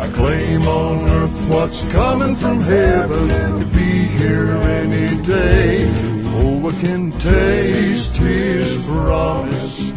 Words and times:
I 0.00 0.08
claim 0.12 0.66
on 0.66 1.06
earth 1.10 1.44
what's 1.50 1.84
coming 1.92 2.34
from 2.34 2.62
heaven 2.62 3.28
could 3.28 3.70
be 3.70 4.04
here 4.04 4.52
any 4.52 5.22
day. 5.26 5.92
Oh, 6.40 6.70
I 6.70 6.72
can 6.80 7.12
taste 7.18 8.16
his 8.16 8.82
promise. 8.86 9.92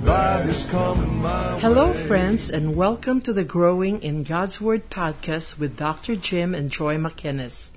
That 0.00 0.48
is 0.48 0.68
coming 0.68 1.22
my 1.22 1.56
Hello, 1.60 1.92
friends, 1.92 2.50
and 2.50 2.74
welcome 2.74 3.20
to 3.20 3.32
the 3.32 3.44
Growing 3.44 4.02
in 4.02 4.24
God's 4.24 4.60
Word 4.60 4.90
podcast 4.90 5.56
with 5.56 5.76
Dr. 5.76 6.16
Jim 6.16 6.52
and 6.52 6.68
Joy 6.68 6.96
McInnes. 6.96 7.70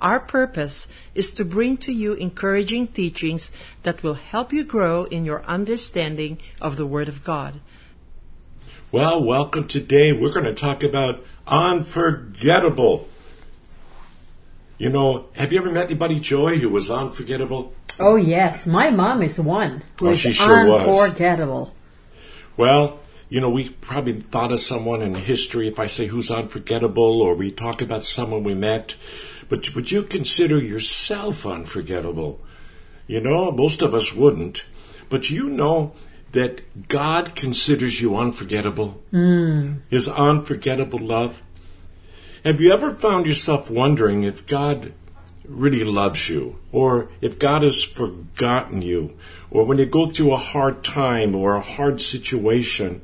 Our 0.00 0.18
purpose 0.18 0.88
is 1.14 1.30
to 1.34 1.44
bring 1.44 1.76
to 1.76 1.92
you 1.92 2.14
encouraging 2.14 2.88
teachings 2.88 3.52
that 3.84 4.02
will 4.02 4.14
help 4.14 4.52
you 4.52 4.64
grow 4.64 5.04
in 5.04 5.24
your 5.24 5.44
understanding 5.44 6.38
of 6.60 6.76
the 6.76 6.86
Word 6.86 7.06
of 7.06 7.22
God. 7.22 7.60
Well, 8.90 9.22
welcome 9.22 9.68
today. 9.68 10.12
We're 10.12 10.32
going 10.32 10.46
to 10.46 10.54
talk 10.54 10.82
about 10.82 11.24
unforgettable. 11.46 13.08
You 14.78 14.88
know, 14.90 15.26
have 15.34 15.52
you 15.52 15.58
ever 15.58 15.70
met 15.70 15.86
anybody, 15.86 16.18
Joy, 16.20 16.58
who 16.58 16.70
was 16.70 16.90
unforgettable? 16.90 17.74
Oh 18.00 18.16
yes, 18.16 18.64
my 18.64 18.90
mom 18.90 19.22
is 19.22 19.40
one 19.40 19.82
who 19.98 20.08
Oh, 20.08 20.10
is 20.12 20.20
she 20.20 20.32
sure 20.32 20.64
was. 20.66 20.86
unforgettable. 20.86 21.74
Well, 22.56 23.00
you 23.28 23.40
know, 23.40 23.50
we 23.50 23.70
probably 23.70 24.20
thought 24.20 24.52
of 24.52 24.60
someone 24.60 25.02
in 25.02 25.14
history 25.14 25.66
if 25.68 25.78
I 25.78 25.86
say 25.88 26.06
who's 26.06 26.30
unforgettable 26.30 27.20
or 27.20 27.34
we 27.34 27.50
talk 27.50 27.82
about 27.82 28.04
someone 28.04 28.44
we 28.44 28.54
met. 28.54 28.94
But 29.48 29.74
would 29.74 29.90
you 29.90 30.02
consider 30.02 30.58
yourself 30.62 31.44
unforgettable? 31.44 32.40
You 33.06 33.20
know, 33.20 33.50
most 33.50 33.82
of 33.82 33.94
us 33.94 34.14
wouldn't. 34.14 34.64
But 35.10 35.28
you 35.30 35.48
know 35.50 35.92
that 36.32 36.88
God 36.88 37.34
considers 37.34 38.00
you 38.00 38.16
unforgettable? 38.16 39.02
Hmm. 39.10 39.74
His 39.88 40.08
unforgettable 40.08 40.98
love? 40.98 41.42
Have 42.44 42.60
you 42.60 42.72
ever 42.72 42.90
found 42.90 43.26
yourself 43.26 43.70
wondering 43.70 44.22
if 44.22 44.46
God 44.46 44.92
really 45.48 45.82
loves 45.82 46.28
you, 46.28 46.58
or 46.70 47.08
if 47.20 47.38
God 47.38 47.62
has 47.62 47.82
forgotten 47.82 48.82
you, 48.82 49.16
or 49.50 49.64
when 49.64 49.78
you 49.78 49.86
go 49.86 50.06
through 50.06 50.32
a 50.32 50.36
hard 50.36 50.84
time 50.84 51.34
or 51.34 51.54
a 51.54 51.60
hard 51.60 52.00
situation, 52.00 53.00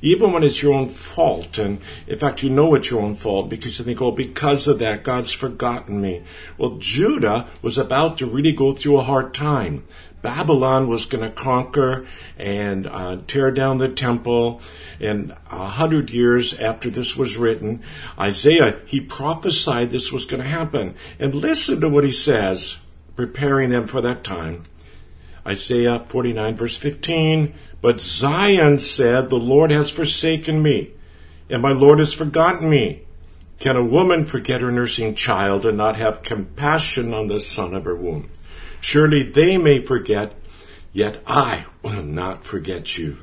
even 0.00 0.32
when 0.32 0.44
it's 0.44 0.62
your 0.62 0.74
own 0.74 0.88
fault, 0.88 1.58
and 1.58 1.80
in 2.06 2.18
fact 2.18 2.42
you 2.42 2.50
know 2.50 2.74
it's 2.74 2.90
your 2.90 3.02
own 3.02 3.16
fault 3.16 3.48
because 3.48 3.78
you 3.78 3.84
think, 3.84 4.00
oh, 4.00 4.12
because 4.12 4.68
of 4.68 4.78
that, 4.78 5.02
God's 5.02 5.32
forgotten 5.32 6.00
me. 6.00 6.22
Well, 6.56 6.76
Judah 6.78 7.48
was 7.62 7.76
about 7.76 8.18
to 8.18 8.26
really 8.26 8.52
go 8.52 8.72
through 8.72 8.98
a 8.98 9.02
hard 9.02 9.34
time. 9.34 9.84
Babylon 10.22 10.88
was 10.88 11.04
going 11.04 11.24
to 11.24 11.34
conquer 11.34 12.06
and 12.36 12.86
uh, 12.86 13.18
tear 13.26 13.50
down 13.50 13.78
the 13.78 13.88
temple. 13.88 14.60
And 15.00 15.32
a 15.50 15.66
hundred 15.66 16.10
years 16.10 16.54
after 16.54 16.90
this 16.90 17.16
was 17.16 17.36
written, 17.36 17.82
Isaiah, 18.18 18.80
he 18.86 19.00
prophesied 19.00 19.90
this 19.90 20.12
was 20.12 20.26
going 20.26 20.42
to 20.42 20.48
happen. 20.48 20.94
And 21.18 21.34
listen 21.34 21.80
to 21.80 21.88
what 21.88 22.04
he 22.04 22.10
says, 22.10 22.78
preparing 23.14 23.70
them 23.70 23.86
for 23.86 24.00
that 24.00 24.24
time. 24.24 24.66
Isaiah 25.46 26.04
49 26.04 26.56
verse 26.56 26.76
15, 26.76 27.54
But 27.80 28.00
Zion 28.00 28.78
said, 28.80 29.28
The 29.28 29.36
Lord 29.36 29.70
has 29.70 29.88
forsaken 29.88 30.62
me, 30.62 30.90
and 31.48 31.62
my 31.62 31.72
Lord 31.72 32.00
has 32.00 32.12
forgotten 32.12 32.68
me. 32.68 33.02
Can 33.58 33.76
a 33.76 33.84
woman 33.84 34.24
forget 34.24 34.60
her 34.60 34.70
nursing 34.70 35.14
child 35.14 35.66
and 35.66 35.76
not 35.76 35.96
have 35.96 36.22
compassion 36.22 37.14
on 37.14 37.26
the 37.26 37.40
son 37.40 37.74
of 37.74 37.84
her 37.84 37.96
womb? 37.96 38.30
Surely 38.80 39.22
they 39.22 39.58
may 39.58 39.80
forget, 39.80 40.34
yet 40.92 41.22
I 41.26 41.66
will 41.82 42.02
not 42.02 42.44
forget 42.44 42.98
you. 42.98 43.18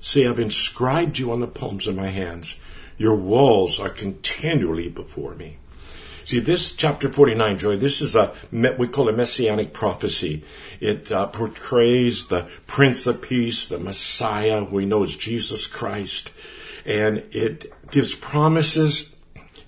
See, 0.00 0.26
I've 0.26 0.40
inscribed 0.40 1.18
you 1.18 1.32
on 1.32 1.40
the 1.40 1.46
palms 1.46 1.86
of 1.86 1.96
my 1.96 2.08
hands. 2.08 2.56
Your 2.98 3.16
walls 3.16 3.80
are 3.80 3.88
continually 3.88 4.88
before 4.88 5.34
me. 5.34 5.58
See, 6.24 6.40
this 6.40 6.72
chapter 6.72 7.12
49, 7.12 7.58
Joy, 7.58 7.76
this 7.76 8.00
is 8.00 8.16
a, 8.16 8.34
we 8.50 8.88
call 8.88 9.08
it 9.08 9.16
messianic 9.16 9.74
prophecy. 9.74 10.42
It 10.80 11.12
uh, 11.12 11.26
portrays 11.26 12.28
the 12.28 12.48
Prince 12.66 13.06
of 13.06 13.20
Peace, 13.20 13.66
the 13.66 13.78
Messiah, 13.78 14.64
we 14.64 14.86
know 14.86 15.02
is 15.02 15.16
Jesus 15.16 15.66
Christ. 15.66 16.30
And 16.86 17.18
it 17.32 17.66
gives 17.90 18.14
promises 18.14 19.14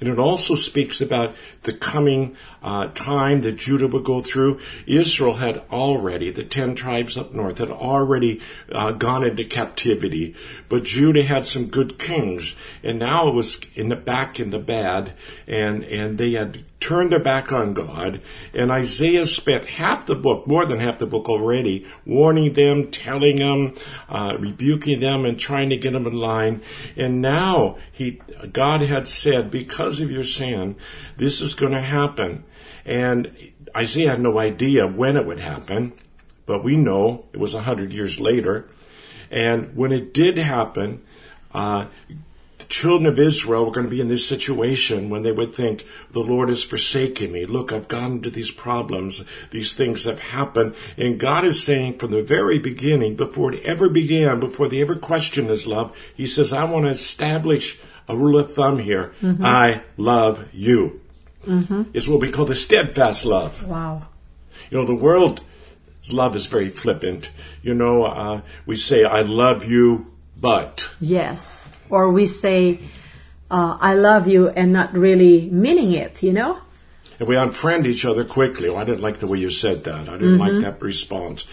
and 0.01 0.09
it 0.09 0.19
also 0.19 0.55
speaks 0.55 1.01
about 1.01 1.35
the 1.63 1.73
coming 1.73 2.37
uh, 2.66 2.88
time 2.88 3.43
that 3.43 3.56
Judah 3.56 3.87
would 3.87 4.03
go 4.03 4.21
through. 4.21 4.59
Israel 4.87 5.34
had 5.34 5.62
already, 5.71 6.31
the 6.32 6.43
ten 6.43 6.75
tribes 6.75 7.16
up 7.16 7.32
north, 7.32 7.59
had 7.59 7.71
already 7.71 8.41
uh, 8.72 8.91
gone 8.91 9.22
into 9.22 9.44
captivity, 9.44 10.34
but 10.69 10.82
Judah 10.82 11.22
had 11.22 11.47
some 11.47 11.66
good 11.66 11.97
kings, 11.97 12.56
and 12.82 12.99
now 12.99 13.28
it 13.28 13.34
was 13.34 13.60
in 13.77 13.88
the 13.88 13.94
back 13.94 14.41
in 14.41 14.50
the 14.50 14.59
bad, 14.59 15.12
and 15.47 15.84
and 15.84 16.19
they 16.19 16.32
had 16.32 16.65
turned 16.81 17.10
their 17.10 17.21
back 17.21 17.53
on 17.53 17.72
God. 17.72 18.21
And 18.53 18.71
Isaiah 18.71 19.27
spent 19.27 19.65
half 19.65 20.06
the 20.06 20.15
book, 20.15 20.47
more 20.47 20.66
than 20.66 20.81
half 20.81 20.98
the 20.98 21.06
book 21.06 21.28
already, 21.28 21.87
warning 22.04 22.53
them, 22.53 22.91
telling 22.91 23.37
them, 23.37 23.75
uh, 24.09 24.37
rebuking 24.38 25.00
them, 25.00 25.25
and 25.25 25.38
trying 25.38 25.71
to 25.71 25.77
get 25.77 25.93
them 25.93 26.06
in 26.06 26.12
line. 26.12 26.62
And 26.97 27.22
now 27.22 27.78
he, 27.93 28.21
God 28.53 28.83
had 28.83 29.09
said, 29.09 29.50
because 29.50 30.00
of 30.00 30.10
your 30.10 30.25
sin, 30.25 30.77
this 31.16 31.41
is 31.41 31.54
going 31.54 31.72
to 31.72 31.81
happen. 31.81 32.44
And 32.84 33.33
Isaiah 33.77 34.11
had 34.11 34.21
no 34.21 34.39
idea 34.39 34.87
when 34.87 35.17
it 35.17 35.27
would 35.27 35.41
happen, 35.41 35.93
but 36.47 36.62
we 36.62 36.77
know 36.77 37.27
it 37.33 37.41
was 37.41 37.55
a 37.55 37.62
hundred 37.62 37.93
years 37.93 38.21
later. 38.21 38.69
And 39.31 39.77
when 39.77 39.93
it 39.93 40.15
did 40.15 40.39
happen, 40.39 41.03
uh, 41.53 41.87
the 42.59 42.65
children 42.66 43.06
of 43.06 43.19
Israel 43.19 43.66
were 43.66 43.72
going 43.72 43.87
to 43.87 43.91
be 43.91 44.00
in 44.00 44.09
this 44.09 44.27
situation 44.27 45.11
when 45.11 45.22
they 45.22 45.33
would 45.33 45.55
think, 45.55 45.84
the 46.12 46.22
Lord 46.22 46.49
has 46.49 46.62
forsaken 46.62 47.33
me. 47.33 47.45
Look, 47.45 47.72
I've 47.72 47.89
gone 47.89 48.12
into 48.12 48.31
these 48.31 48.50
problems. 48.50 49.22
These 49.50 49.75
things 49.75 50.05
have 50.05 50.21
happened. 50.21 50.75
And 50.97 51.21
God 51.21 51.45
is 51.45 51.62
saying 51.62 51.99
from 51.99 52.12
the 52.12 52.22
very 52.22 52.59
beginning, 52.59 53.16
before 53.16 53.53
it 53.53 53.62
ever 53.65 53.89
began, 53.89 54.41
before 54.41 54.69
they 54.69 54.81
ever 54.81 54.95
questioned 54.95 55.50
his 55.50 55.66
love, 55.66 55.97
he 56.15 56.27
says, 56.27 56.53
I 56.53 56.65
want 56.65 56.87
to 56.87 56.91
establish 56.91 57.78
a 58.09 58.16
rule 58.16 58.39
of 58.39 58.55
thumb 58.55 58.78
here. 58.78 59.12
I 59.45 59.83
love 59.97 60.49
you. 60.55 61.00
It's 61.93 62.09
what 62.09 62.21
we 62.21 62.31
call 62.31 62.45
the 62.45 62.55
steadfast 62.55 63.25
love. 63.25 63.62
Wow. 63.65 64.09
You 64.71 64.79
know, 64.79 64.84
the 64.84 64.95
world's 64.95 65.43
love 66.11 66.34
is 66.37 66.47
very 66.47 66.71
flippant. 66.71 67.31
You 67.62 67.75
know, 67.75 68.05
uh, 68.05 68.41
we 68.67 68.77
say, 68.77 69.05
I 69.05 69.23
love 69.23 69.65
you, 69.65 70.07
but. 70.37 70.89
Yes. 71.01 71.65
Or 71.89 72.11
we 72.11 72.27
say, 72.27 72.81
uh, 73.51 73.79
"I 73.81 73.95
love 73.95 74.27
you," 74.27 74.49
and 74.49 74.73
not 74.73 74.93
really 74.93 75.49
meaning 75.51 75.93
it. 75.93 76.23
You 76.23 76.33
know. 76.33 76.59
And 77.19 77.29
we 77.29 77.37
unfriend 77.37 77.87
each 77.87 78.05
other 78.05 78.25
quickly. 78.25 78.69
Oh, 78.69 78.77
I 78.77 78.84
didn't 78.84 79.03
like 79.03 79.19
the 79.21 79.27
way 79.27 79.39
you 79.39 79.51
said 79.51 79.84
that. 79.84 80.09
I 80.09 80.19
didn't 80.19 80.39
like 80.39 80.61
that 80.63 80.83
response. 80.83 81.47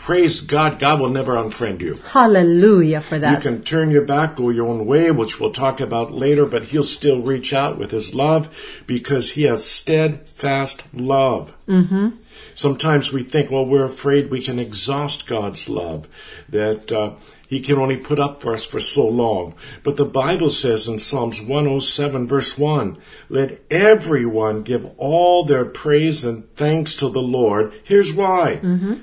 Praise 0.00 0.40
God, 0.40 0.78
God 0.78 1.00
will 1.00 1.10
never 1.10 1.34
unfriend 1.34 1.80
you. 1.80 1.94
Hallelujah 2.12 3.00
for 3.00 3.18
that. 3.18 3.34
You 3.34 3.50
can 3.50 3.62
turn 3.62 3.90
your 3.90 4.04
back, 4.04 4.36
go 4.36 4.48
your 4.48 4.68
own 4.68 4.86
way, 4.86 5.10
which 5.10 5.38
we'll 5.38 5.52
talk 5.52 5.80
about 5.80 6.12
later, 6.12 6.46
but 6.46 6.66
He'll 6.66 6.82
still 6.82 7.20
reach 7.20 7.52
out 7.52 7.76
with 7.76 7.90
His 7.90 8.14
love 8.14 8.48
because 8.86 9.32
He 9.32 9.42
has 9.42 9.64
steadfast 9.64 10.82
love. 10.94 11.52
Mm-hmm. 11.66 12.10
Sometimes 12.54 13.12
we 13.12 13.22
think, 13.22 13.50
well, 13.50 13.66
we're 13.66 13.84
afraid 13.84 14.30
we 14.30 14.42
can 14.42 14.58
exhaust 14.58 15.26
God's 15.26 15.68
love, 15.68 16.08
that 16.48 16.90
uh, 16.90 17.14
He 17.48 17.60
can 17.60 17.78
only 17.78 17.96
put 17.96 18.20
up 18.20 18.42
for 18.42 18.52
us 18.52 18.64
for 18.64 18.78
so 18.78 19.08
long. 19.08 19.54
But 19.82 19.96
the 19.96 20.04
Bible 20.04 20.50
says 20.50 20.86
in 20.86 20.98
Psalms 20.98 21.40
107, 21.40 22.28
verse 22.28 22.58
1, 22.58 22.98
let 23.30 23.60
everyone 23.70 24.62
give 24.62 24.86
all 24.98 25.44
their 25.44 25.64
praise 25.64 26.24
and 26.24 26.54
thanks 26.56 26.94
to 26.96 27.08
the 27.08 27.22
Lord. 27.22 27.72
Here's 27.84 28.12
why. 28.12 28.56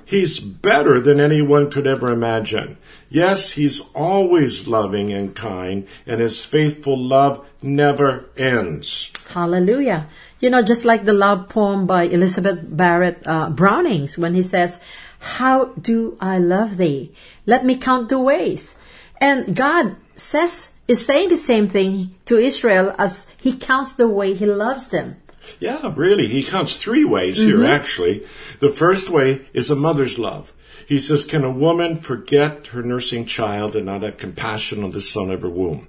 He's 0.05 0.39
better 0.39 1.00
than 1.01 1.19
anyone 1.19 1.72
could 1.72 1.88
ever 1.88 2.11
imagine. 2.11 2.78
Yes, 3.09 3.53
He's 3.53 3.81
always 3.95 4.67
loving 4.67 5.11
and 5.11 5.35
kind, 5.35 5.88
and 6.05 6.22
His 6.22 6.46
faithful 6.46 6.97
love 6.97 7.43
never 7.64 8.29
ends. 8.37 9.11
Hallelujah. 9.29 10.08
You 10.40 10.49
know, 10.52 10.61
just 10.61 10.85
like 10.85 11.05
the 11.05 11.14
love 11.14 11.49
poem 11.49 11.87
by 11.87 12.03
Elizabeth 12.03 12.59
Barrett 12.61 13.23
uh, 13.25 13.49
Brownings 13.49 14.17
when 14.17 14.35
he 14.35 14.41
says, 14.41 14.79
How 15.20 15.66
do 15.73 16.17
I 16.20 16.37
love 16.37 16.78
thee? 16.78 17.14
Let 17.46 17.66
me 17.66 17.78
count 17.78 18.09
the 18.09 18.20
ways. 18.20 18.76
And 19.22 19.56
God 19.56 19.96
says, 20.16 20.72
is 20.88 21.06
saying 21.06 21.30
the 21.30 21.38
same 21.38 21.68
thing 21.68 22.16
to 22.26 22.38
Israel 22.38 22.94
as 22.97 23.28
he 23.42 23.56
counts 23.58 23.96
the 23.96 24.08
way 24.08 24.34
he 24.34 24.46
loves 24.46 24.90
them. 24.90 25.18
Yeah, 25.59 25.94
really. 25.96 26.28
He 26.28 26.44
counts 26.44 26.78
three 26.78 27.06
ways 27.06 27.38
here, 27.38 27.58
mm-hmm. 27.58 27.66
actually. 27.66 28.26
The 28.59 28.72
first 28.72 29.09
way 29.09 29.47
is 29.53 29.70
a 29.70 29.76
mother's 29.76 30.18
love. 30.18 30.53
He 30.88 31.00
says, 31.00 31.26
Can 31.26 31.44
a 31.44 31.52
woman 31.52 31.97
forget 31.97 32.68
her 32.68 32.84
nursing 32.84 33.26
child 33.26 33.76
and 33.76 33.86
not 33.86 34.03
have 34.03 34.18
compassion 34.18 34.84
on 34.84 34.92
the 34.92 35.02
son 35.02 35.30
of 35.30 35.42
her 35.42 35.50
womb? 35.50 35.88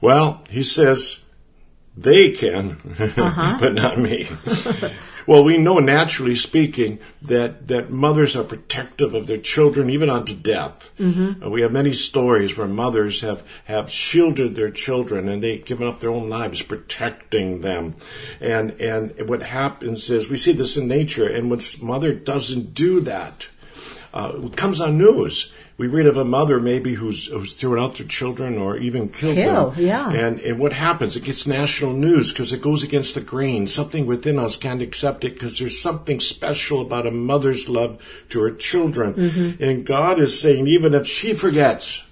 Well, 0.00 0.44
he 0.50 0.62
says, 0.62 1.20
They 1.96 2.30
can, 2.30 2.78
uh-huh. 2.98 3.56
but 3.58 3.74
not 3.74 3.98
me. 3.98 4.28
well, 5.26 5.44
we 5.44 5.56
know 5.58 5.78
naturally 5.78 6.34
speaking 6.34 6.98
that, 7.22 7.68
that 7.68 7.90
mothers 7.90 8.36
are 8.36 8.44
protective 8.44 9.14
of 9.14 9.26
their 9.26 9.38
children 9.38 9.90
even 9.90 10.10
unto 10.10 10.34
death. 10.34 10.90
Uh, 11.44 11.50
we 11.50 11.62
have 11.62 11.72
many 11.72 11.92
stories 11.92 12.56
where 12.56 12.66
mothers 12.66 13.20
have, 13.22 13.42
have 13.64 13.90
shielded 13.90 14.54
their 14.54 14.70
children 14.70 15.28
and 15.28 15.42
they've 15.42 15.64
given 15.64 15.86
up 15.86 16.00
their 16.00 16.10
own 16.10 16.28
lives 16.28 16.62
protecting 16.62 17.60
them. 17.60 17.94
And, 18.40 18.72
and 18.80 19.28
what 19.28 19.42
happens 19.42 20.10
is 20.10 20.28
we 20.28 20.36
see 20.36 20.52
this 20.52 20.76
in 20.76 20.88
nature 20.88 21.28
and 21.28 21.50
when 21.50 21.60
mother 21.80 22.14
doesn't 22.14 22.74
do 22.74 23.00
that, 23.00 23.48
uh, 24.12 24.32
it 24.36 24.56
comes 24.56 24.80
on 24.80 24.98
news. 24.98 25.52
We 25.76 25.88
read 25.88 26.06
of 26.06 26.16
a 26.16 26.24
mother 26.24 26.60
maybe 26.60 26.94
who's 26.94 27.26
who's 27.26 27.56
thrown 27.56 27.80
out 27.80 27.96
their 27.96 28.06
children 28.06 28.58
or 28.58 28.76
even 28.76 29.08
killed 29.08 29.34
Kill, 29.34 29.70
them. 29.70 29.84
yeah. 29.84 30.08
And 30.08 30.38
and 30.40 30.58
what 30.60 30.72
happens? 30.72 31.16
It 31.16 31.24
gets 31.24 31.48
national 31.48 31.94
news 31.94 32.32
because 32.32 32.52
it 32.52 32.62
goes 32.62 32.84
against 32.84 33.16
the 33.16 33.20
grain. 33.20 33.66
Something 33.66 34.06
within 34.06 34.38
us 34.38 34.56
can't 34.56 34.80
accept 34.80 35.24
it 35.24 35.34
because 35.34 35.58
there's 35.58 35.80
something 35.80 36.20
special 36.20 36.80
about 36.80 37.08
a 37.08 37.10
mother's 37.10 37.68
love 37.68 38.00
to 38.28 38.40
her 38.42 38.50
children. 38.50 39.14
Mm-hmm. 39.14 39.62
And 39.62 39.84
God 39.84 40.20
is 40.20 40.40
saying, 40.40 40.68
even 40.68 40.94
if 40.94 41.08
she 41.08 41.34
forgets, 41.34 42.06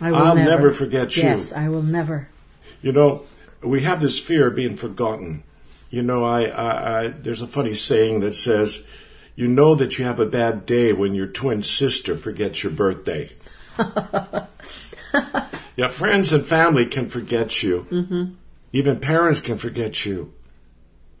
I 0.00 0.10
will 0.10 0.18
I'll 0.18 0.34
never 0.34 0.72
forget 0.72 1.16
you. 1.16 1.22
Yes, 1.22 1.52
I 1.52 1.68
will 1.68 1.84
never. 1.84 2.28
you 2.82 2.90
know, 2.90 3.22
we 3.62 3.82
have 3.82 4.00
this 4.00 4.18
fear 4.18 4.48
of 4.48 4.56
being 4.56 4.76
forgotten. 4.76 5.44
You 5.88 6.02
know, 6.02 6.24
I, 6.24 6.46
I, 6.46 7.04
I 7.04 7.08
there's 7.08 7.42
a 7.42 7.46
funny 7.46 7.74
saying 7.74 8.18
that 8.20 8.34
says, 8.34 8.84
"You 9.36 9.48
know 9.48 9.74
that 9.74 9.98
you 9.98 10.04
have 10.04 10.20
a 10.20 10.26
bad 10.26 10.66
day 10.66 10.92
when 10.92 11.14
your 11.14 11.26
twin 11.26 11.62
sister 11.62 12.16
forgets 12.16 12.62
your 12.62 12.72
birthday." 12.72 13.30
yeah, 15.76 15.88
friends 15.90 16.32
and 16.32 16.46
family 16.46 16.86
can 16.86 17.08
forget 17.08 17.62
you. 17.62 17.86
Mm-hmm. 17.90 18.24
Even 18.72 19.00
parents 19.00 19.40
can 19.40 19.56
forget 19.56 20.04
you, 20.04 20.32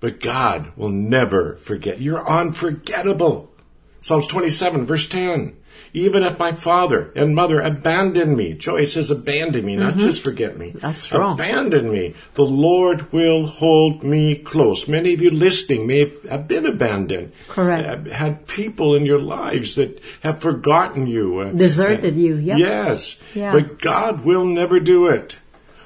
but 0.00 0.20
God 0.20 0.72
will 0.76 0.90
never 0.90 1.56
forget. 1.56 2.00
You're 2.00 2.26
unforgettable. 2.26 3.52
Psalms 4.00 4.26
27, 4.26 4.86
verse 4.86 5.08
10. 5.08 5.56
Even 5.92 6.24
if 6.24 6.38
my 6.40 6.50
father 6.52 7.12
and 7.14 7.36
mother 7.36 7.60
abandon 7.60 8.36
me, 8.36 8.52
Joy 8.54 8.84
says 8.84 9.12
abandon 9.12 9.64
me, 9.64 9.76
not 9.76 9.96
just 9.96 10.24
forget 10.24 10.58
me. 10.58 10.70
That's 10.74 10.98
strong. 10.98 11.34
Abandon 11.34 11.90
me. 11.90 12.14
The 12.34 12.42
Lord 12.44 13.12
will 13.12 13.46
hold 13.46 14.02
me 14.02 14.34
close. 14.34 14.88
Many 14.88 15.14
of 15.14 15.22
you 15.22 15.30
listening 15.30 15.86
may 15.86 16.12
have 16.28 16.48
been 16.48 16.66
abandoned. 16.66 17.32
Correct. 17.48 18.08
Had 18.08 18.48
people 18.48 18.96
in 18.96 19.06
your 19.06 19.20
lives 19.20 19.76
that 19.76 20.00
have 20.22 20.40
forgotten 20.40 21.06
you. 21.06 21.38
uh, 21.38 21.52
Deserted 21.52 22.16
you, 22.16 22.36
yep. 22.36 22.58
Yes. 22.58 23.20
Yeah. 23.34 23.52
But 23.52 23.80
God 23.80 24.24
will 24.24 24.44
never 24.46 24.80
do 24.80 25.06
it. 25.06 25.36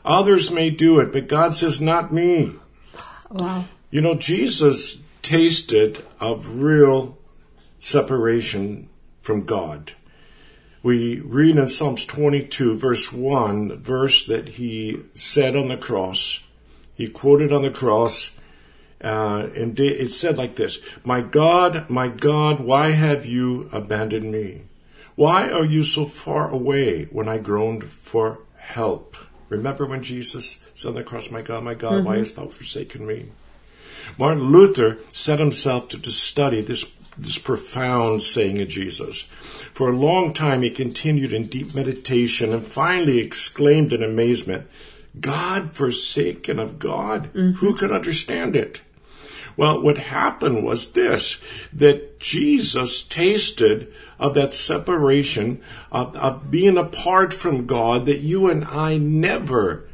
Others 0.06 0.50
may 0.50 0.70
do 0.70 1.00
it, 1.00 1.12
but 1.12 1.28
God 1.28 1.54
says, 1.54 1.82
not 1.82 2.12
me. 2.14 2.54
Wow. 3.30 3.66
You 3.90 4.00
know, 4.00 4.14
Jesus 4.14 5.00
tasted 5.20 6.02
of 6.18 6.62
real 6.62 7.18
separation 7.78 8.88
from 9.28 9.44
God. 9.44 9.92
We 10.82 11.20
read 11.20 11.58
in 11.58 11.68
Psalms 11.68 12.06
22, 12.06 12.78
verse 12.78 13.12
1, 13.12 13.68
the 13.68 13.76
verse 13.76 14.24
that 14.24 14.48
he 14.48 15.02
said 15.12 15.54
on 15.54 15.68
the 15.68 15.76
cross. 15.76 16.42
He 16.94 17.08
quoted 17.08 17.52
on 17.52 17.60
the 17.60 17.70
cross, 17.70 18.34
uh, 19.04 19.50
and 19.54 19.78
it 19.78 20.08
said 20.08 20.38
like 20.38 20.56
this 20.56 20.80
My 21.04 21.20
God, 21.20 21.90
my 21.90 22.08
God, 22.08 22.60
why 22.60 22.92
have 22.92 23.26
you 23.26 23.68
abandoned 23.70 24.32
me? 24.32 24.62
Why 25.14 25.50
are 25.50 25.66
you 25.66 25.82
so 25.82 26.06
far 26.06 26.48
away 26.50 27.04
when 27.12 27.28
I 27.28 27.36
groaned 27.36 27.84
for 27.84 28.38
help? 28.56 29.14
Remember 29.50 29.84
when 29.84 30.02
Jesus 30.02 30.64
said 30.72 30.88
on 30.88 30.94
the 30.94 31.04
cross, 31.04 31.30
My 31.30 31.42
God, 31.42 31.62
my 31.64 31.74
God, 31.74 32.02
why 32.02 32.16
hast 32.16 32.36
thou 32.36 32.46
forsaken 32.46 33.06
me? 33.06 33.26
Martin 34.16 34.44
Luther 34.44 34.96
set 35.12 35.38
himself 35.38 35.88
to, 35.88 36.00
to 36.00 36.10
study 36.10 36.62
this, 36.62 36.86
this 37.18 37.38
profound 37.38 38.22
saying 38.22 38.60
of 38.60 38.68
Jesus. 38.68 39.22
For 39.74 39.90
a 39.90 39.96
long 39.96 40.32
time, 40.32 40.62
he 40.62 40.70
continued 40.70 41.32
in 41.32 41.46
deep 41.46 41.74
meditation 41.74 42.52
and 42.52 42.64
finally 42.64 43.18
exclaimed 43.18 43.92
in 43.92 44.02
amazement, 44.02 44.66
God 45.20 45.72
forsaken 45.72 46.58
of 46.58 46.78
God? 46.78 47.32
Mm-hmm. 47.34 47.52
Who 47.52 47.74
can 47.74 47.92
understand 47.92 48.54
it? 48.54 48.80
Well, 49.56 49.82
what 49.82 49.98
happened 49.98 50.64
was 50.64 50.92
this, 50.92 51.38
that 51.72 52.20
Jesus 52.20 53.02
tasted 53.02 53.92
of 54.18 54.34
that 54.36 54.54
separation, 54.54 55.60
of, 55.90 56.14
of 56.14 56.50
being 56.50 56.78
apart 56.78 57.32
from 57.34 57.66
God, 57.66 58.06
that 58.06 58.20
you 58.20 58.48
and 58.48 58.64
I 58.64 58.98
never 58.98 59.88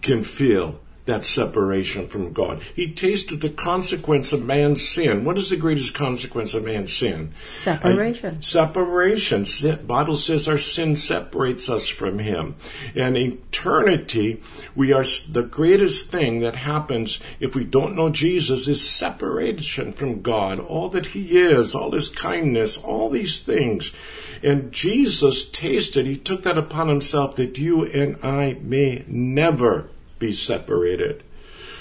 can 0.00 0.22
feel 0.22 0.80
that 1.04 1.24
separation 1.24 2.06
from 2.06 2.32
God. 2.32 2.62
He 2.76 2.92
tasted 2.92 3.40
the 3.40 3.50
consequence 3.50 4.32
of 4.32 4.44
man's 4.44 4.88
sin. 4.88 5.24
What 5.24 5.36
is 5.36 5.50
the 5.50 5.56
greatest 5.56 5.94
consequence 5.94 6.54
of 6.54 6.64
man's 6.64 6.92
sin? 6.92 7.32
Separation. 7.44 8.36
Uh, 8.36 8.40
separation. 8.40 9.44
Sin, 9.44 9.84
Bible 9.84 10.14
says 10.14 10.46
our 10.46 10.58
sin 10.58 10.94
separates 10.94 11.68
us 11.68 11.88
from 11.88 12.20
Him. 12.20 12.54
And 12.94 13.16
eternity, 13.16 14.42
we 14.76 14.92
are 14.92 15.04
the 15.28 15.42
greatest 15.42 16.10
thing 16.10 16.40
that 16.40 16.54
happens 16.54 17.18
if 17.40 17.56
we 17.56 17.64
don't 17.64 17.96
know 17.96 18.10
Jesus 18.10 18.68
is 18.68 18.88
separation 18.88 19.92
from 19.92 20.22
God. 20.22 20.60
All 20.60 20.88
that 20.90 21.06
He 21.06 21.36
is, 21.36 21.74
all 21.74 21.90
His 21.90 22.08
kindness, 22.08 22.78
all 22.78 23.10
these 23.10 23.40
things. 23.40 23.92
And 24.40 24.70
Jesus 24.70 25.48
tasted, 25.48 26.06
He 26.06 26.16
took 26.16 26.44
that 26.44 26.58
upon 26.58 26.88
Himself 26.88 27.34
that 27.36 27.58
you 27.58 27.86
and 27.86 28.18
I 28.22 28.58
may 28.62 29.04
never 29.08 29.88
be 30.22 30.32
separated. 30.32 31.22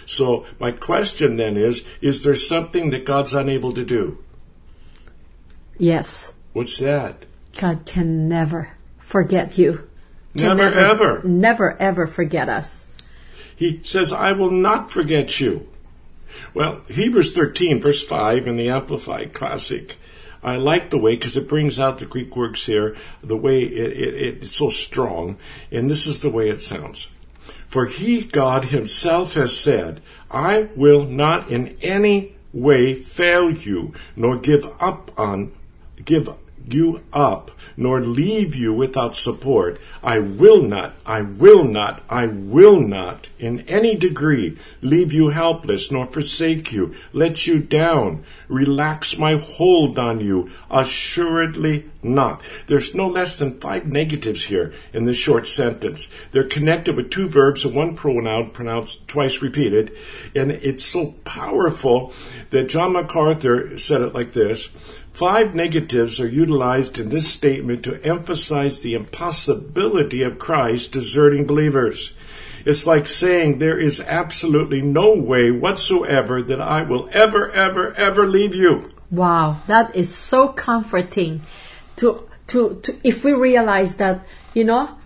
So 0.05 0.45
my 0.59 0.71
question 0.71 1.37
then 1.37 1.55
is, 1.55 1.85
is 2.01 2.23
there 2.23 2.35
something 2.35 2.89
that 2.89 3.05
God's 3.05 3.33
unable 3.33 3.71
to 3.73 3.85
do? 3.85 4.17
Yes. 5.77 6.33
What's 6.51 6.77
that? 6.79 7.25
God 7.57 7.85
can 7.85 8.27
never 8.27 8.69
forget 8.97 9.57
you. 9.57 9.87
Can 10.35 10.57
Never, 10.57 10.63
ever. 10.63 11.23
Never 11.23 11.79
ever 11.79 12.07
forget 12.07 12.49
us. 12.49 12.87
He 13.55 13.79
says, 13.83 14.11
I 14.11 14.31
will 14.31 14.51
not 14.51 14.89
forget 14.89 15.39
you. 15.39 15.67
Well, 16.53 16.81
Hebrews 16.89 17.33
13, 17.33 17.79
verse 17.79 18.03
5 18.03 18.47
in 18.47 18.57
the 18.57 18.69
Amplified 18.69 19.33
Classic. 19.33 19.97
I 20.43 20.55
like 20.55 20.89
the 20.89 20.97
way, 20.97 21.13
because 21.13 21.37
it 21.37 21.47
brings 21.47 21.79
out 21.79 21.99
the 21.99 22.05
Greek 22.05 22.35
words 22.35 22.65
here, 22.65 22.95
the 23.21 23.37
way 23.37 23.61
it, 23.61 23.91
it, 23.91 24.37
it's 24.41 24.55
so 24.55 24.69
strong. 24.69 25.37
And 25.71 25.89
this 25.89 26.07
is 26.07 26.21
the 26.21 26.31
way 26.31 26.49
it 26.49 26.59
sounds. 26.59 27.09
For 27.71 27.85
he, 27.85 28.21
God 28.21 28.65
himself, 28.65 29.35
has 29.35 29.57
said, 29.57 30.01
I 30.29 30.67
will 30.75 31.05
not 31.05 31.49
in 31.49 31.77
any 31.81 32.35
way 32.51 32.93
fail 32.93 33.49
you, 33.49 33.93
nor 34.13 34.35
give 34.35 34.69
up 34.81 35.17
on, 35.17 35.53
give 36.03 36.27
you 36.67 37.01
up, 37.13 37.51
nor 37.77 38.01
leave 38.01 38.55
you 38.55 38.73
without 38.73 39.15
support. 39.15 39.79
I 40.03 40.19
will 40.19 40.61
not, 40.61 40.95
I 41.05 41.21
will 41.21 41.63
not, 41.63 42.03
I 42.09 42.27
will 42.27 42.79
not 42.79 43.29
in 43.39 43.61
any 43.61 43.95
degree 43.95 44.57
leave 44.81 45.13
you 45.13 45.29
helpless, 45.29 45.91
nor 45.91 46.05
forsake 46.05 46.71
you, 46.71 46.93
let 47.13 47.47
you 47.47 47.59
down, 47.59 48.23
relax 48.47 49.17
my 49.17 49.35
hold 49.35 49.97
on 49.97 50.19
you, 50.19 50.49
assuredly 50.69 51.89
not. 52.03 52.41
There's 52.67 52.95
no 52.95 53.07
less 53.07 53.37
than 53.37 53.59
five 53.59 53.85
negatives 53.85 54.45
here 54.45 54.73
in 54.93 55.05
this 55.05 55.17
short 55.17 55.47
sentence. 55.47 56.09
They're 56.31 56.43
connected 56.43 56.95
with 56.95 57.09
two 57.09 57.27
verbs 57.27 57.63
and 57.65 57.75
one 57.75 57.95
pronoun 57.95 58.49
pronounced 58.49 59.07
twice 59.07 59.41
repeated, 59.41 59.95
and 60.35 60.51
it's 60.51 60.85
so 60.85 61.13
powerful 61.23 62.13
that 62.49 62.69
John 62.69 62.93
MacArthur 62.93 63.77
said 63.77 64.01
it 64.01 64.13
like 64.13 64.33
this. 64.33 64.69
Five 65.13 65.53
negatives 65.53 66.19
are 66.19 66.27
utilized 66.27 66.97
in 66.97 67.09
this 67.09 67.29
statement 67.29 67.83
to 67.83 68.03
emphasize 68.03 68.81
the 68.81 68.95
impossibility 68.95 70.23
of 70.23 70.39
Christ 70.39 70.91
deserting 70.91 71.45
believers. 71.45 72.13
It's 72.65 72.87
like 72.87 73.07
saying 73.07 73.57
there 73.57 73.77
is 73.77 73.99
absolutely 74.01 74.81
no 74.81 75.13
way 75.13 75.51
whatsoever 75.51 76.41
that 76.43 76.61
I 76.61 76.83
will 76.83 77.09
ever, 77.11 77.49
ever, 77.51 77.93
ever 77.93 78.27
leave 78.27 78.55
you. 78.55 78.91
Wow, 79.09 79.57
that 79.67 79.95
is 79.95 80.13
so 80.13 80.47
comforting 80.49 81.41
to 81.97 82.27
to 82.47 82.79
to 82.83 82.95
if 83.03 83.25
we 83.25 83.33
realize 83.33 83.97
that, 83.97 84.25
you 84.53 84.63
know, 84.63 84.97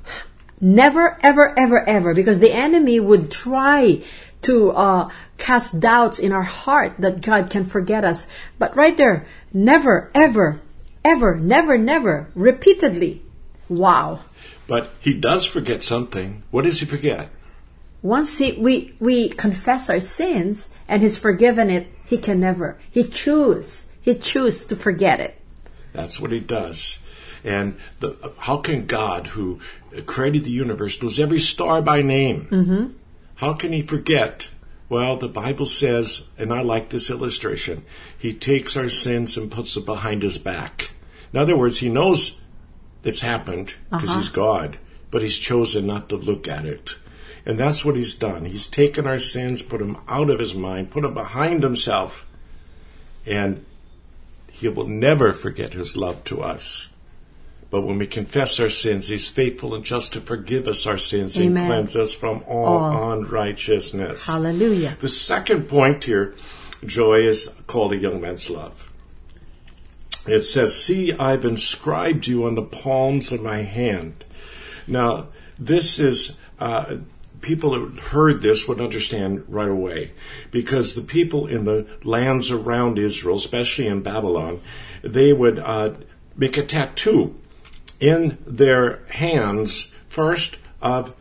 never 0.62 1.18
ever 1.24 1.58
ever 1.58 1.88
ever 1.88 2.14
because 2.14 2.40
the 2.40 2.52
enemy 2.52 3.00
would 3.00 3.32
try 3.32 4.02
to 4.46 4.72
uh, 4.72 5.10
cast 5.38 5.80
doubts 5.80 6.20
in 6.20 6.32
our 6.32 6.44
heart 6.44 6.94
that 7.00 7.22
God 7.22 7.50
can 7.50 7.66
forget 7.66 8.04
us. 8.04 8.28
But 8.60 8.76
right 8.76 8.96
there, 8.96 9.26
never 9.54 10.12
ever 10.14 10.62
ever 11.04 11.36
never 11.36 11.78
never 11.78 12.28
repeatedly. 12.36 13.22
Wow. 13.70 14.22
But 14.68 14.92
he 15.00 15.14
does 15.14 15.46
forget 15.46 15.84
something. 15.84 16.44
What 16.52 16.64
does 16.64 16.80
he 16.80 16.86
forget? 16.86 17.30
Once 18.02 18.38
he, 18.38 18.52
we 18.54 18.96
we 19.00 19.30
confess 19.30 19.90
our 19.90 20.00
sins 20.00 20.70
and 20.88 21.02
he's 21.02 21.18
forgiven 21.18 21.70
it, 21.70 21.88
he 22.06 22.18
can 22.18 22.40
never. 22.40 22.78
He 22.92 23.04
choose. 23.04 23.88
He 24.02 24.14
choose 24.14 24.66
to 24.66 24.76
forget 24.76 25.20
it. 25.20 25.36
That's 25.94 26.20
what 26.20 26.32
he 26.32 26.40
does. 26.40 27.00
And 27.44 27.78
the, 28.00 28.16
how 28.40 28.58
can 28.58 28.86
God, 28.86 29.28
who 29.28 29.60
created 30.06 30.44
the 30.44 30.52
universe, 30.52 31.02
knows 31.02 31.20
every 31.20 31.40
star 31.40 31.82
by 31.82 32.02
name, 32.02 32.96
how 33.36 33.54
can 33.54 33.72
he 33.74 33.82
forget 33.82 34.50
Well, 34.88 35.18
the 35.18 35.28
Bible 35.28 35.66
says, 35.66 36.30
and 36.38 36.54
I 36.54 36.62
like 36.62 36.90
this 36.90 37.10
illustration, 37.10 37.84
He 38.18 38.34
takes 38.34 38.78
our 38.78 38.88
sins 38.90 39.36
and 39.36 39.52
puts 39.52 39.74
them 39.74 39.84
behind 39.84 40.22
His 40.22 40.38
back. 40.38 40.92
In 41.34 41.40
other 41.40 41.58
words, 41.58 41.80
He 41.80 41.90
knows 41.90 42.40
it's 43.04 43.22
happened 43.22 43.74
because 43.90 44.12
Uh-huh. 44.12 44.20
He's 44.20 44.30
God, 44.30 44.78
but 45.10 45.24
He's 45.24 45.40
chosen 45.40 45.88
not 45.88 46.08
to 46.10 46.18
look 46.18 46.48
at 46.48 46.66
it. 46.66 46.98
And 47.48 47.58
that's 47.58 47.84
what 47.84 47.96
He's 47.96 48.14
done. 48.14 48.46
He's 48.46 48.68
taken 48.68 49.08
our 49.08 49.18
sins, 49.20 49.64
put 49.64 49.80
them 49.80 49.98
out 50.08 50.30
of 50.30 50.40
His 50.40 50.54
mind, 50.54 50.92
put 50.92 51.02
them 51.02 51.16
behind 51.16 51.64
Himself, 51.64 52.26
and 53.26 53.66
He 54.52 54.70
will 54.70 54.88
never 54.88 55.34
forget 55.34 55.74
His 55.74 55.98
love 55.98 56.24
to 56.26 56.44
us. 56.44 56.90
But 57.70 57.82
when 57.82 57.98
we 57.98 58.08
confess 58.08 58.60
our 58.60 58.70
sins, 58.70 59.08
He's 59.08 59.28
faithful 59.28 59.74
and 59.74 59.84
just 59.84 60.14
to 60.14 60.22
forgive 60.22 60.68
us 60.68 60.86
our 60.86 60.98
sins 60.98 61.38
Amen. 61.40 61.58
and 61.58 61.68
cleanse 61.68 61.96
us 61.96 62.14
from 62.14 62.44
all, 62.48 62.66
All. 62.66 63.12
unrighteousness. 63.14 64.28
Hallelujah. 64.28 64.98
The 65.00 65.10
second 65.10 65.68
point 65.68 66.04
here, 66.04 66.36
Joy, 66.86 67.22
is 67.22 67.54
called 67.68 67.94
a 67.94 67.98
young 67.98 68.22
man's 68.22 68.50
love. 68.50 68.92
It 70.28 70.42
says, 70.42 70.76
See, 70.76 71.14
I've 71.14 71.46
inscribed 71.46 72.28
you 72.28 72.46
on 72.46 72.56
the 72.56 72.64
palms 72.64 73.32
of 73.32 73.42
my 73.42 73.58
hand. 73.58 74.26
Now, 74.88 75.28
this 75.58 76.00
is, 76.00 76.38
uh, 76.60 76.98
people 77.42 77.72
that 77.72 78.00
heard 78.06 78.42
this 78.42 78.68
would 78.68 78.82
understand 78.82 79.44
right 79.48 79.70
away 79.70 80.12
because 80.50 80.96
the 80.96 81.02
people 81.02 81.46
in 81.46 81.64
the 81.64 81.86
lands 82.04 82.50
around 82.50 82.98
Israel, 82.98 83.36
especially 83.36 83.86
in 83.86 84.02
Babylon, 84.02 84.60
they 85.04 85.32
would 85.32 85.60
uh, 85.60 85.94
make 86.36 86.58
a 86.58 86.64
tattoo 86.66 87.36
in 88.00 88.38
their 88.46 89.06
hands 89.10 89.94
first 90.10 90.58
of 90.82 91.14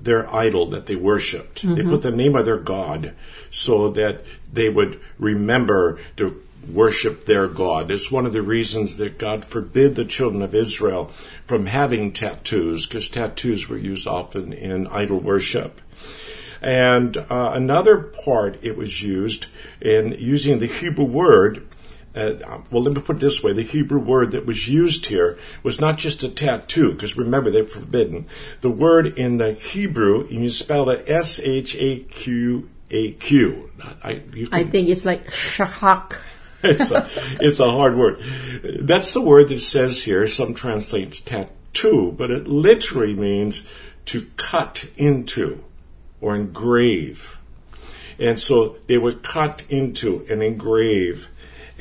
their 0.00 0.32
idol 0.34 0.66
that 0.70 0.86
they 0.86 0.96
worshipped. 0.96 1.62
They 1.62 1.82
put 1.82 2.02
the 2.02 2.10
name 2.10 2.34
of 2.34 2.44
their 2.44 2.56
god 2.56 3.14
so 3.50 3.88
that 3.90 4.24
they 4.52 4.68
would 4.68 5.00
remember 5.18 5.98
to 6.16 6.42
worship 6.70 7.26
their 7.26 7.48
God. 7.48 7.90
It's 7.90 8.10
one 8.10 8.26
of 8.26 8.32
the 8.32 8.42
reasons 8.42 8.96
that 8.98 9.18
God 9.18 9.44
forbid 9.44 9.94
the 9.94 10.04
children 10.04 10.42
of 10.42 10.54
Israel 10.54 11.10
from 11.44 11.66
having 11.66 12.12
tattoos, 12.12 12.86
because 12.86 13.08
tattoos 13.08 13.68
were 13.68 13.78
used 13.78 14.06
often 14.06 14.52
in 14.52 14.86
idol 14.86 15.18
worship. 15.18 15.80
And 16.60 17.16
uh, 17.16 17.52
another 17.54 17.98
part 17.98 18.62
it 18.62 18.76
was 18.76 19.02
used 19.02 19.46
in 19.80 20.12
using 20.18 20.60
the 20.60 20.66
Hebrew 20.66 21.04
word. 21.04 21.66
Uh, 22.14 22.60
well, 22.70 22.82
let 22.82 22.94
me 22.94 23.00
put 23.00 23.16
it 23.16 23.20
this 23.20 23.42
way: 23.42 23.52
the 23.52 23.62
Hebrew 23.62 23.98
word 23.98 24.32
that 24.32 24.44
was 24.44 24.68
used 24.68 25.06
here 25.06 25.38
was 25.62 25.80
not 25.80 25.96
just 25.98 26.22
a 26.22 26.28
tattoo, 26.28 26.92
because 26.92 27.16
remember 27.16 27.50
they're 27.50 27.66
forbidden. 27.66 28.26
The 28.60 28.70
word 28.70 29.06
in 29.06 29.38
the 29.38 29.54
Hebrew, 29.54 30.22
and 30.28 30.42
you 30.42 30.50
spell 30.50 30.90
it 30.90 31.04
S 31.08 31.40
H 31.40 31.74
A 31.76 32.00
Q 32.00 32.68
A 32.90 33.12
Q. 33.12 33.70
I, 34.02 34.22
you 34.34 34.48
I 34.52 34.62
can- 34.62 34.70
think 34.70 34.88
it's 34.90 35.04
like 35.06 35.26
shahak. 35.28 36.18
it's 36.62 36.92
a, 36.92 37.08
it's 37.40 37.58
a 37.60 37.70
hard 37.70 37.96
word. 37.96 38.20
That's 38.62 39.12
the 39.14 39.20
word 39.22 39.48
that 39.48 39.58
says 39.60 40.04
here. 40.04 40.28
Some 40.28 40.54
translate 40.54 41.22
tattoo, 41.24 42.12
but 42.16 42.30
it 42.30 42.46
literally 42.46 43.14
means 43.14 43.66
to 44.06 44.26
cut 44.36 44.84
into 44.96 45.64
or 46.20 46.36
engrave. 46.36 47.38
And 48.18 48.38
so 48.38 48.76
they 48.86 48.98
would 48.98 49.24
cut 49.24 49.64
into 49.68 50.24
and 50.30 50.42
engrave. 50.42 51.26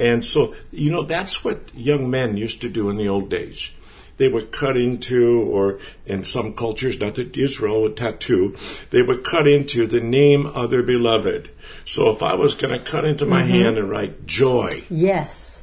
And 0.01 0.25
so, 0.25 0.55
you 0.71 0.89
know, 0.91 1.03
that's 1.03 1.43
what 1.43 1.69
young 1.75 2.09
men 2.09 2.35
used 2.35 2.59
to 2.61 2.69
do 2.69 2.89
in 2.89 2.97
the 2.97 3.07
old 3.07 3.29
days. 3.29 3.69
They 4.17 4.27
would 4.27 4.51
cut 4.51 4.75
into, 4.77 5.41
or 5.43 5.79
in 6.05 6.23
some 6.23 6.53
cultures, 6.53 6.99
not 6.99 7.15
that 7.15 7.37
Israel 7.37 7.81
would 7.83 7.97
tattoo, 7.97 8.55
they 8.89 9.01
would 9.03 9.23
cut 9.23 9.47
into 9.47 9.85
the 9.87 9.99
name 10.01 10.45
of 10.47 10.69
their 10.71 10.83
beloved. 10.83 11.49
So 11.85 12.09
if 12.09 12.21
I 12.23 12.33
was 12.33 12.55
going 12.55 12.73
to 12.77 12.83
cut 12.83 13.05
into 13.05 13.25
my 13.25 13.43
hand 13.43 13.77
and 13.77 13.89
write 13.89 14.25
joy, 14.25 14.83
Yes. 14.89 15.61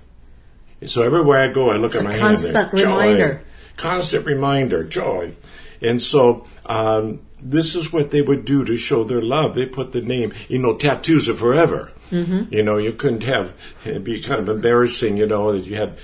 so 0.87 1.02
everywhere 1.02 1.40
I 1.40 1.49
go, 1.49 1.71
I 1.71 1.76
look 1.76 1.92
It's 1.92 1.97
at 2.00 2.04
my 2.04 2.16
constant 2.18 2.54
hand. 2.57 2.78
Joy. 2.78 2.85
reminder. 2.90 3.42
Constant 3.76 4.25
reminder, 4.26 4.85
joy. 4.85 5.35
And 5.83 6.00
so 6.02 6.47
um, 6.66 7.21
this 7.40 7.75
is 7.76 7.92
what 7.92 8.11
they 8.11 8.23
would 8.23 8.45
do 8.45 8.64
to 8.64 8.76
show 8.76 9.04
their 9.04 9.23
love. 9.23 9.54
They 9.54 9.66
put 9.66 9.92
the 9.92 10.00
name. 10.00 10.33
You 10.49 10.59
know, 10.59 10.75
tattoos 10.76 11.28
are 11.28 11.35
forever. 11.35 11.92
Mm-hmm. 12.11 12.53
You 12.53 12.62
know, 12.62 12.79
you 12.79 12.93
couldn't 12.93 13.23
have. 13.23 13.53
It'd 13.85 14.05
be 14.05 14.21
kind 14.21 14.41
of 14.41 14.49
embarrassing. 14.49 15.17
You 15.17 15.27
know 15.27 15.53
that 15.53 15.65
you 15.65 15.77
had 15.77 15.99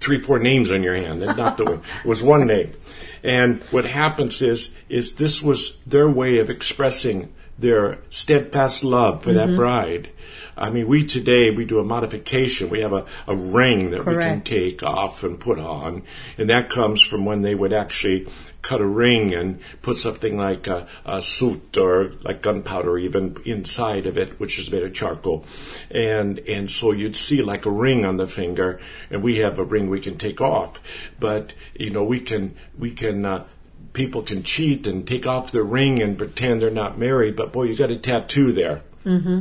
three, 0.00 0.20
four 0.20 0.38
names 0.38 0.70
on 0.70 0.82
your 0.82 0.94
hand, 0.94 1.22
and 1.22 1.36
not 1.36 1.56
the 1.56 1.64
one. 1.64 1.82
It 2.04 2.08
was 2.08 2.22
one 2.22 2.46
name. 2.46 2.74
And 3.22 3.62
what 3.64 3.84
happens 3.84 4.42
is, 4.42 4.72
is 4.88 5.14
this 5.14 5.42
was 5.42 5.78
their 5.86 6.08
way 6.08 6.38
of 6.38 6.50
expressing 6.50 7.32
their 7.58 7.98
steadfast 8.10 8.82
love 8.82 9.22
for 9.22 9.32
that 9.32 9.54
bride. 9.54 10.10
I 10.56 10.70
mean, 10.70 10.88
we 10.88 11.06
today 11.06 11.50
we 11.50 11.64
do 11.64 11.78
a 11.78 11.84
modification. 11.84 12.68
We 12.68 12.80
have 12.80 12.92
a, 12.92 13.06
a 13.26 13.34
ring 13.34 13.92
that 13.92 14.04
we 14.04 14.16
can 14.16 14.42
take 14.42 14.82
off 14.82 15.22
and 15.22 15.38
put 15.38 15.58
on, 15.58 16.02
and 16.36 16.50
that 16.50 16.68
comes 16.68 17.00
from 17.00 17.24
when 17.24 17.42
they 17.42 17.54
would 17.54 17.72
actually 17.72 18.26
cut 18.62 18.80
a 18.80 18.86
ring 18.86 19.34
and 19.34 19.60
put 19.82 19.96
something 19.96 20.36
like 20.36 20.66
a, 20.66 20.86
a 21.04 21.20
soot 21.20 21.76
or 21.76 22.12
like 22.22 22.42
gunpowder 22.42 22.96
even 22.96 23.36
inside 23.44 24.06
of 24.06 24.16
it, 24.16 24.38
which 24.40 24.58
is 24.58 24.70
made 24.70 24.82
of 24.82 24.94
charcoal, 24.94 25.44
and 25.90 26.38
and 26.40 26.70
so 26.70 26.92
you'd 26.92 27.16
see 27.16 27.42
like 27.42 27.66
a 27.66 27.70
ring 27.70 28.04
on 28.04 28.16
the 28.16 28.28
finger, 28.28 28.80
and 29.10 29.22
we 29.22 29.38
have 29.38 29.58
a 29.58 29.64
ring 29.64 29.90
we 29.90 30.00
can 30.00 30.16
take 30.16 30.40
off, 30.40 30.80
but 31.18 31.52
you 31.74 31.90
know 31.90 32.04
we 32.04 32.20
can 32.20 32.54
we 32.78 32.90
can. 32.90 33.24
Uh, 33.24 33.44
People 33.92 34.22
can 34.22 34.42
cheat 34.42 34.86
and 34.86 35.06
take 35.06 35.26
off 35.26 35.52
their 35.52 35.62
ring 35.62 36.00
and 36.00 36.16
pretend 36.16 36.62
they're 36.62 36.70
not 36.70 36.98
married, 36.98 37.36
but 37.36 37.52
boy, 37.52 37.64
you 37.64 37.76
got 37.76 37.90
a 37.90 37.98
tattoo 37.98 38.50
there. 38.50 38.80
Mm-hmm. 39.04 39.40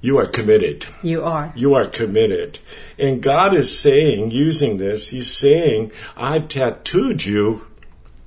You 0.00 0.18
are 0.18 0.26
committed. 0.26 0.86
You 1.02 1.22
are. 1.22 1.52
You 1.54 1.74
are 1.74 1.86
committed. 1.86 2.58
And 2.98 3.22
God 3.22 3.54
is 3.54 3.78
saying, 3.78 4.32
using 4.32 4.78
this, 4.78 5.10
He's 5.10 5.32
saying, 5.32 5.92
I've 6.16 6.48
tattooed 6.48 7.24
you. 7.24 7.66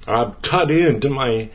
I've 0.07 0.41
cut 0.41 0.71
into 0.71 1.09
my 1.09 1.49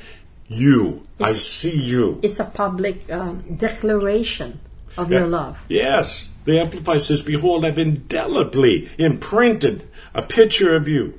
you. 0.48 1.02
I 1.20 1.32
see 1.32 1.76
you. 1.76 2.20
It's 2.22 2.38
a 2.38 2.44
public 2.44 3.10
um, 3.10 3.56
declaration 3.56 4.60
of 4.96 5.10
your 5.10 5.26
love. 5.26 5.58
Yes. 5.68 6.28
The 6.44 6.60
Amplified 6.60 7.02
says, 7.02 7.22
Behold, 7.22 7.64
I've 7.64 7.78
indelibly 7.78 8.90
imprinted 8.98 9.88
a 10.14 10.22
picture 10.22 10.76
of 10.76 10.86
you 10.86 11.18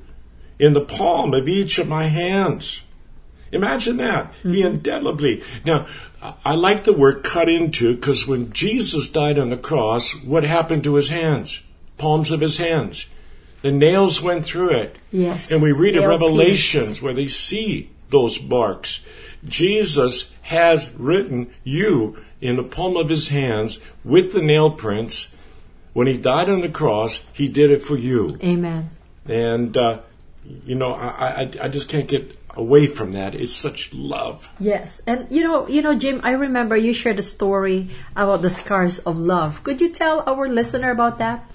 in 0.58 0.74
the 0.74 0.82
palm 0.82 1.34
of 1.34 1.48
each 1.48 1.78
of 1.78 1.88
my 1.88 2.08
hands. 2.08 2.82
Imagine 3.52 3.98
that. 3.98 4.34
He 4.44 4.62
indelibly. 4.62 5.44
Now, 5.66 5.88
I 6.44 6.56
like 6.56 6.84
the 6.84 6.94
word 6.94 7.24
cut 7.24 7.48
into 7.50 7.96
because 7.96 8.28
when 8.28 8.52
Jesus 8.52 9.08
died 9.08 9.38
on 9.38 9.50
the 9.50 9.58
cross, 9.58 10.16
what 10.24 10.44
happened 10.44 10.84
to 10.86 10.96
his 10.96 11.10
hands? 11.10 11.62
Palms 11.98 12.32
of 12.32 12.42
his 12.42 12.58
hands. 12.58 13.06
The 13.62 13.72
nails 13.72 14.22
went 14.22 14.46
through 14.46 14.72
it. 14.72 14.98
Yes. 15.12 15.52
And 15.52 15.62
we 15.62 15.72
read 15.72 15.96
in 15.96 16.08
Revelations 16.08 16.88
pierced. 16.88 17.02
where 17.02 17.14
they 17.14 17.28
see 17.28 17.90
those 18.10 18.42
marks. 18.42 19.02
Jesus 19.46 20.32
has 20.44 20.90
written 20.92 21.54
you 21.64 22.24
in 22.40 22.56
the 22.56 22.64
palm 22.64 22.96
of 22.96 23.10
his 23.10 23.30
hands 23.30 23.80
with 24.04 24.32
the 24.34 24.42
nail 24.42 24.72
prints. 24.72 25.30
When 25.94 26.08
he 26.08 26.18
died 26.18 26.50
on 26.50 26.62
the 26.62 26.70
cross, 26.70 27.26
he 27.34 27.48
did 27.48 27.72
it 27.72 27.82
for 27.82 27.98
you. 27.98 28.38
Amen. 28.44 28.90
And, 29.26 29.76
uh, 29.76 30.02
you 30.66 30.76
know, 30.76 30.94
I, 30.94 31.42
I, 31.42 31.52
I 31.64 31.68
just 31.68 31.90
can't 31.90 32.08
get 32.08 32.38
away 32.58 32.88
from 32.88 33.12
that. 33.14 33.36
It's 33.36 33.54
such 33.54 33.94
love. 33.94 34.50
Yes, 34.60 35.02
and 35.06 35.28
you 35.30 35.44
know, 35.44 35.68
you 35.68 35.82
know, 35.82 35.96
Jim. 35.96 36.22
I 36.24 36.32
remember 36.32 36.76
you 36.76 36.94
shared 36.94 37.20
a 37.20 37.24
story 37.24 37.90
about 38.16 38.42
the 38.42 38.50
scars 38.50 39.00
of 39.00 39.20
love. 39.20 39.64
Could 39.64 39.80
you 39.80 39.90
tell 39.90 40.24
our 40.28 40.50
listener 40.50 40.92
about 40.92 41.20
that? 41.20 41.46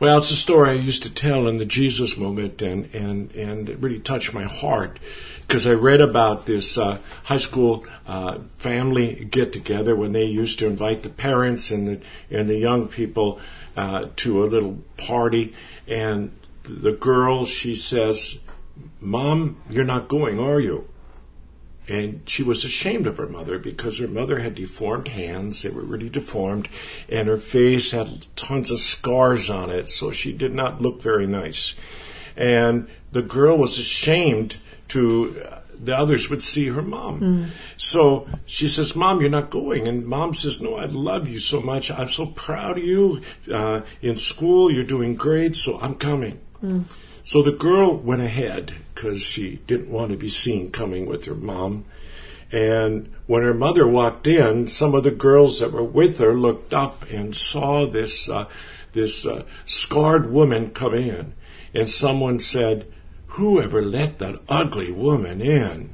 Well, 0.00 0.18
it's 0.18 0.30
a 0.30 0.36
story 0.36 0.70
I 0.70 0.74
used 0.74 1.02
to 1.02 1.10
tell 1.12 1.48
in 1.48 1.58
the 1.58 1.64
Jesus 1.64 2.16
movement, 2.16 2.62
and 2.62 2.88
and 2.94 3.32
and 3.32 3.68
it 3.68 3.80
really 3.80 3.98
touched 3.98 4.32
my 4.32 4.44
heart 4.44 5.00
because 5.40 5.66
I 5.66 5.74
read 5.74 6.00
about 6.00 6.46
this 6.46 6.78
uh, 6.78 6.98
high 7.24 7.38
school 7.38 7.84
uh, 8.06 8.38
family 8.58 9.24
get 9.24 9.52
together 9.52 9.96
when 9.96 10.12
they 10.12 10.24
used 10.24 10.60
to 10.60 10.68
invite 10.68 11.02
the 11.02 11.08
parents 11.08 11.72
and 11.72 11.88
the 11.88 12.00
and 12.30 12.48
the 12.48 12.58
young 12.58 12.86
people 12.86 13.40
uh, 13.76 14.06
to 14.16 14.44
a 14.44 14.46
little 14.46 14.78
party, 14.96 15.52
and 15.88 16.30
the 16.62 16.92
girl 16.92 17.44
she 17.44 17.74
says, 17.74 18.38
"Mom, 19.00 19.56
you're 19.68 19.82
not 19.82 20.06
going, 20.06 20.38
are 20.38 20.60
you?" 20.60 20.86
And 21.88 22.22
she 22.26 22.42
was 22.42 22.64
ashamed 22.64 23.06
of 23.06 23.16
her 23.16 23.26
mother 23.26 23.58
because 23.58 23.98
her 23.98 24.08
mother 24.08 24.40
had 24.40 24.54
deformed 24.54 25.08
hands. 25.08 25.62
They 25.62 25.70
were 25.70 25.82
really 25.82 26.10
deformed. 26.10 26.68
And 27.08 27.28
her 27.28 27.38
face 27.38 27.92
had 27.92 28.26
tons 28.36 28.70
of 28.70 28.80
scars 28.80 29.48
on 29.48 29.70
it. 29.70 29.88
So 29.88 30.12
she 30.12 30.32
did 30.32 30.54
not 30.54 30.82
look 30.82 31.00
very 31.00 31.26
nice. 31.26 31.74
And 32.36 32.88
the 33.12 33.22
girl 33.22 33.56
was 33.56 33.78
ashamed 33.78 34.56
to, 34.88 35.42
uh, 35.50 35.60
the 35.82 35.96
others 35.96 36.28
would 36.28 36.42
see 36.42 36.66
her 36.68 36.82
mom. 36.82 37.20
So 37.76 38.28
she 38.46 38.68
says, 38.68 38.94
Mom, 38.94 39.20
you're 39.20 39.30
not 39.30 39.48
going. 39.50 39.88
And 39.88 40.06
mom 40.06 40.34
says, 40.34 40.60
No, 40.60 40.74
I 40.76 40.84
love 40.86 41.28
you 41.28 41.38
so 41.38 41.60
much. 41.60 41.90
I'm 41.90 42.08
so 42.08 42.26
proud 42.26 42.78
of 42.78 42.84
you. 42.84 43.20
Uh, 43.50 43.80
in 44.02 44.16
school, 44.16 44.70
you're 44.70 44.84
doing 44.84 45.14
great. 45.14 45.56
So 45.56 45.78
I'm 45.80 45.94
coming. 45.94 46.40
So 47.28 47.42
the 47.42 47.52
girl 47.52 47.94
went 47.94 48.22
ahead 48.22 48.72
because 48.94 49.20
she 49.20 49.56
didn't 49.66 49.90
want 49.90 50.12
to 50.12 50.16
be 50.16 50.30
seen 50.30 50.70
coming 50.70 51.04
with 51.04 51.26
her 51.26 51.34
mom. 51.34 51.84
And 52.50 53.12
when 53.26 53.42
her 53.42 53.52
mother 53.52 53.86
walked 53.86 54.26
in, 54.26 54.66
some 54.66 54.94
of 54.94 55.02
the 55.02 55.10
girls 55.10 55.60
that 55.60 55.70
were 55.70 55.84
with 55.84 56.20
her 56.20 56.32
looked 56.32 56.72
up 56.72 57.04
and 57.10 57.36
saw 57.36 57.84
this 57.84 58.30
uh, 58.30 58.46
this 58.94 59.26
uh, 59.26 59.44
scarred 59.66 60.32
woman 60.32 60.70
come 60.70 60.94
in, 60.94 61.34
and 61.74 61.86
someone 61.86 62.40
said, 62.40 62.90
"Whoever 63.36 63.82
let 63.82 64.20
that 64.20 64.40
ugly 64.48 64.90
woman 64.90 65.42
in?" 65.42 65.90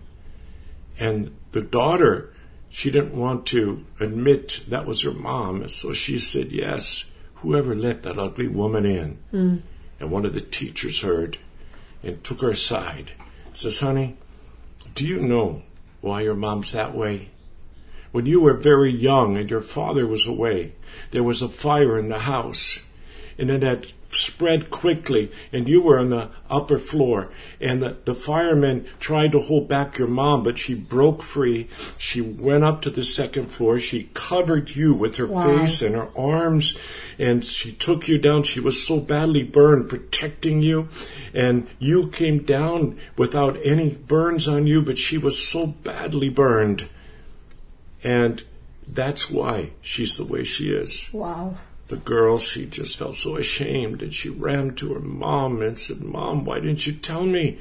And 1.01 1.35
the 1.51 1.63
daughter, 1.63 2.33
she 2.69 2.93
didn't 2.93 3.19
want 3.19 3.45
to 3.47 3.85
admit 3.99 4.61
that 4.69 4.87
was 4.87 5.03
her 5.03 5.11
mom, 5.11 5.69
so 5.69 5.95
she 5.95 6.17
said, 6.17 6.53
"Yes, 6.53 7.07
whoever 7.43 7.75
let 7.75 8.05
that 8.05 8.21
ugly 8.21 8.47
woman 8.47 8.87
in." 8.87 9.19
Mm. 9.33 9.63
And 10.05 10.13
one 10.13 10.27
of 10.27 10.35
the 10.35 10.43
teachers 10.43 11.01
heard 11.01 11.39
and 12.03 12.23
took 12.23 12.43
her 12.43 12.51
aside. 12.51 13.13
Says, 13.55 13.81
"Honey, 13.81 14.19
do 14.95 15.07
you 15.07 15.19
know 15.19 15.63
why 16.03 16.21
your 16.21 16.35
mom's 16.35 16.73
that 16.73 16.95
way. 16.95 17.31
When 18.13 18.27
you 18.27 18.43
were 18.43 18.53
very 18.53 18.91
young 18.91 19.39
and 19.39 19.49
your 19.49 19.63
father 19.63 20.07
was 20.07 20.27
away, 20.27 20.73
there 21.11 21.23
was 21.23 21.41
a 21.41 21.49
fire 21.49 21.99
in 21.99 22.11
the 22.11 22.19
house, 22.19 22.81
and 23.39 23.51
it 23.51 23.63
had 23.63 23.87
spread 24.15 24.71
quickly, 24.71 25.31
and 25.53 25.69
you 25.69 25.81
were 25.83 25.99
on 25.99 26.11
the 26.11 26.31
upper 26.49 26.79
floor, 26.79 27.31
and 27.61 27.83
the, 27.83 27.97
the 28.05 28.15
firemen 28.15 28.87
tried 29.01 29.33
to 29.33 29.41
hold 29.41 29.69
back 29.69 29.99
your 29.99 30.09
mom, 30.09 30.43
but 30.43 30.59
she 30.59 30.75
broke 30.75 31.23
free. 31.23 31.69
She 31.99 32.21
went 32.21 32.65
up 32.65 32.83
to 32.83 32.91
the 32.91 33.05
second 33.05 33.47
floor. 33.47 33.79
She 33.79 34.11
covered 34.15 34.77
you 34.77 34.95
with 34.95 35.17
her 35.17 35.27
Wow. 35.27 35.43
face 35.43 35.83
and 35.83 35.95
her 35.95 36.09
arms, 36.17 36.77
and 37.19 37.45
she 37.45 37.73
took 37.73 38.09
you 38.09 38.19
down. 38.19 38.43
She 38.45 38.61
was 38.61 38.87
so 38.87 39.01
badly 39.01 39.43
burned, 39.43 39.89
protecting 39.89 40.63
you, 40.63 40.89
and 41.33 41.67
you 41.79 42.09
came 42.09 42.43
down 42.43 42.99
without 43.17 43.57
any 43.65 43.91
burns 43.91 44.47
on 44.49 44.67
you, 44.67 44.83
but 44.83 44.99
she 44.99 45.19
was 45.19 45.39
so 45.39 45.67
badly 45.67 46.29
burned. 46.29 46.89
And 48.03 48.43
that's 48.87 49.31
why 49.31 49.71
she's 49.81 50.17
the 50.17 50.25
way 50.27 50.45
she 50.45 50.69
is 50.71 51.09
Wow. 51.13 51.55
The 51.89 51.97
girl, 51.97 52.39
she 52.39 52.65
just 52.67 52.97
felt 52.97 53.15
so 53.15 53.37
ashamed 53.37 54.03
and 54.03 54.13
she 54.15 54.31
ran 54.31 54.75
to 54.77 54.95
her 54.95 55.01
mom 55.01 55.61
and 55.61 55.79
said, 55.79 56.01
Mom, 56.01 56.45
why 56.45 56.61
didn't 56.61 56.87
you 56.87 56.95
tell 56.95 57.25
me? 57.25 57.59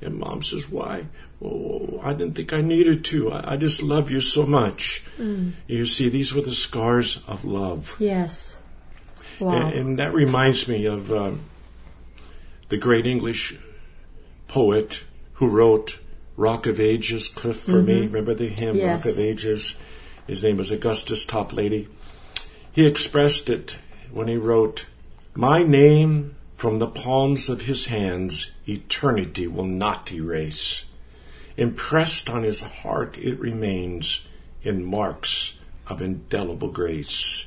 And 0.00 0.18
mom 0.18 0.42
says, 0.42 0.68
Why? 0.70 1.06
Well, 1.40 2.00
I 2.02 2.14
didn't 2.14 2.34
think 2.34 2.52
I 2.54 2.62
needed 2.62 3.04
to. 3.06 3.30
I, 3.32 3.52
I 3.52 3.56
just 3.58 3.82
love 3.82 4.10
you 4.10 4.20
so 4.20 4.46
much. 4.46 5.04
You 5.66 5.84
see, 5.84 6.08
these 6.08 6.34
were 6.34 6.40
the 6.40 6.52
scars 6.54 7.22
of 7.26 7.44
love. 7.44 7.94
Yes. 7.98 8.56
Wow. 9.38 9.66
And, 9.68 9.74
and 9.74 9.98
that 9.98 10.14
reminds 10.14 10.66
me 10.66 10.86
of 10.86 11.12
um, 11.12 11.40
the 12.70 12.78
great 12.78 13.06
English 13.06 13.58
poet 14.48 15.04
who 15.34 15.48
wrote 15.48 15.98
Rock 16.38 16.66
of 16.66 16.80
Ages, 16.80 17.28
Cleft 17.28 17.60
for 17.60 17.82
Me. 17.82 18.00
Remember 18.00 18.32
the 18.34 18.48
hymn, 18.48 18.76
Yes. 18.76 19.04
Rock 19.04 19.14
of 19.14 19.20
Ages? 19.20 19.74
His 20.26 20.42
name 20.42 20.56
was 20.56 20.70
Augustus 20.70 21.24
Toplady. 21.26 21.88
He 22.76 22.86
expressed 22.86 23.48
it 23.48 23.78
when 24.12 24.28
he 24.28 24.36
wrote, 24.36 24.84
My 25.34 25.62
name 25.62 26.36
from 26.58 26.78
the 26.78 26.86
palms 26.86 27.48
of 27.48 27.62
his 27.62 27.86
hands 27.86 28.50
eternity 28.68 29.46
will 29.46 29.64
not 29.64 30.12
erase. 30.12 30.84
Impressed 31.56 32.28
on 32.28 32.42
his 32.42 32.60
heart 32.60 33.16
it 33.16 33.40
remains 33.40 34.28
in 34.62 34.84
marks 34.84 35.54
of 35.86 36.02
indelible 36.02 36.70
grace 36.70 37.46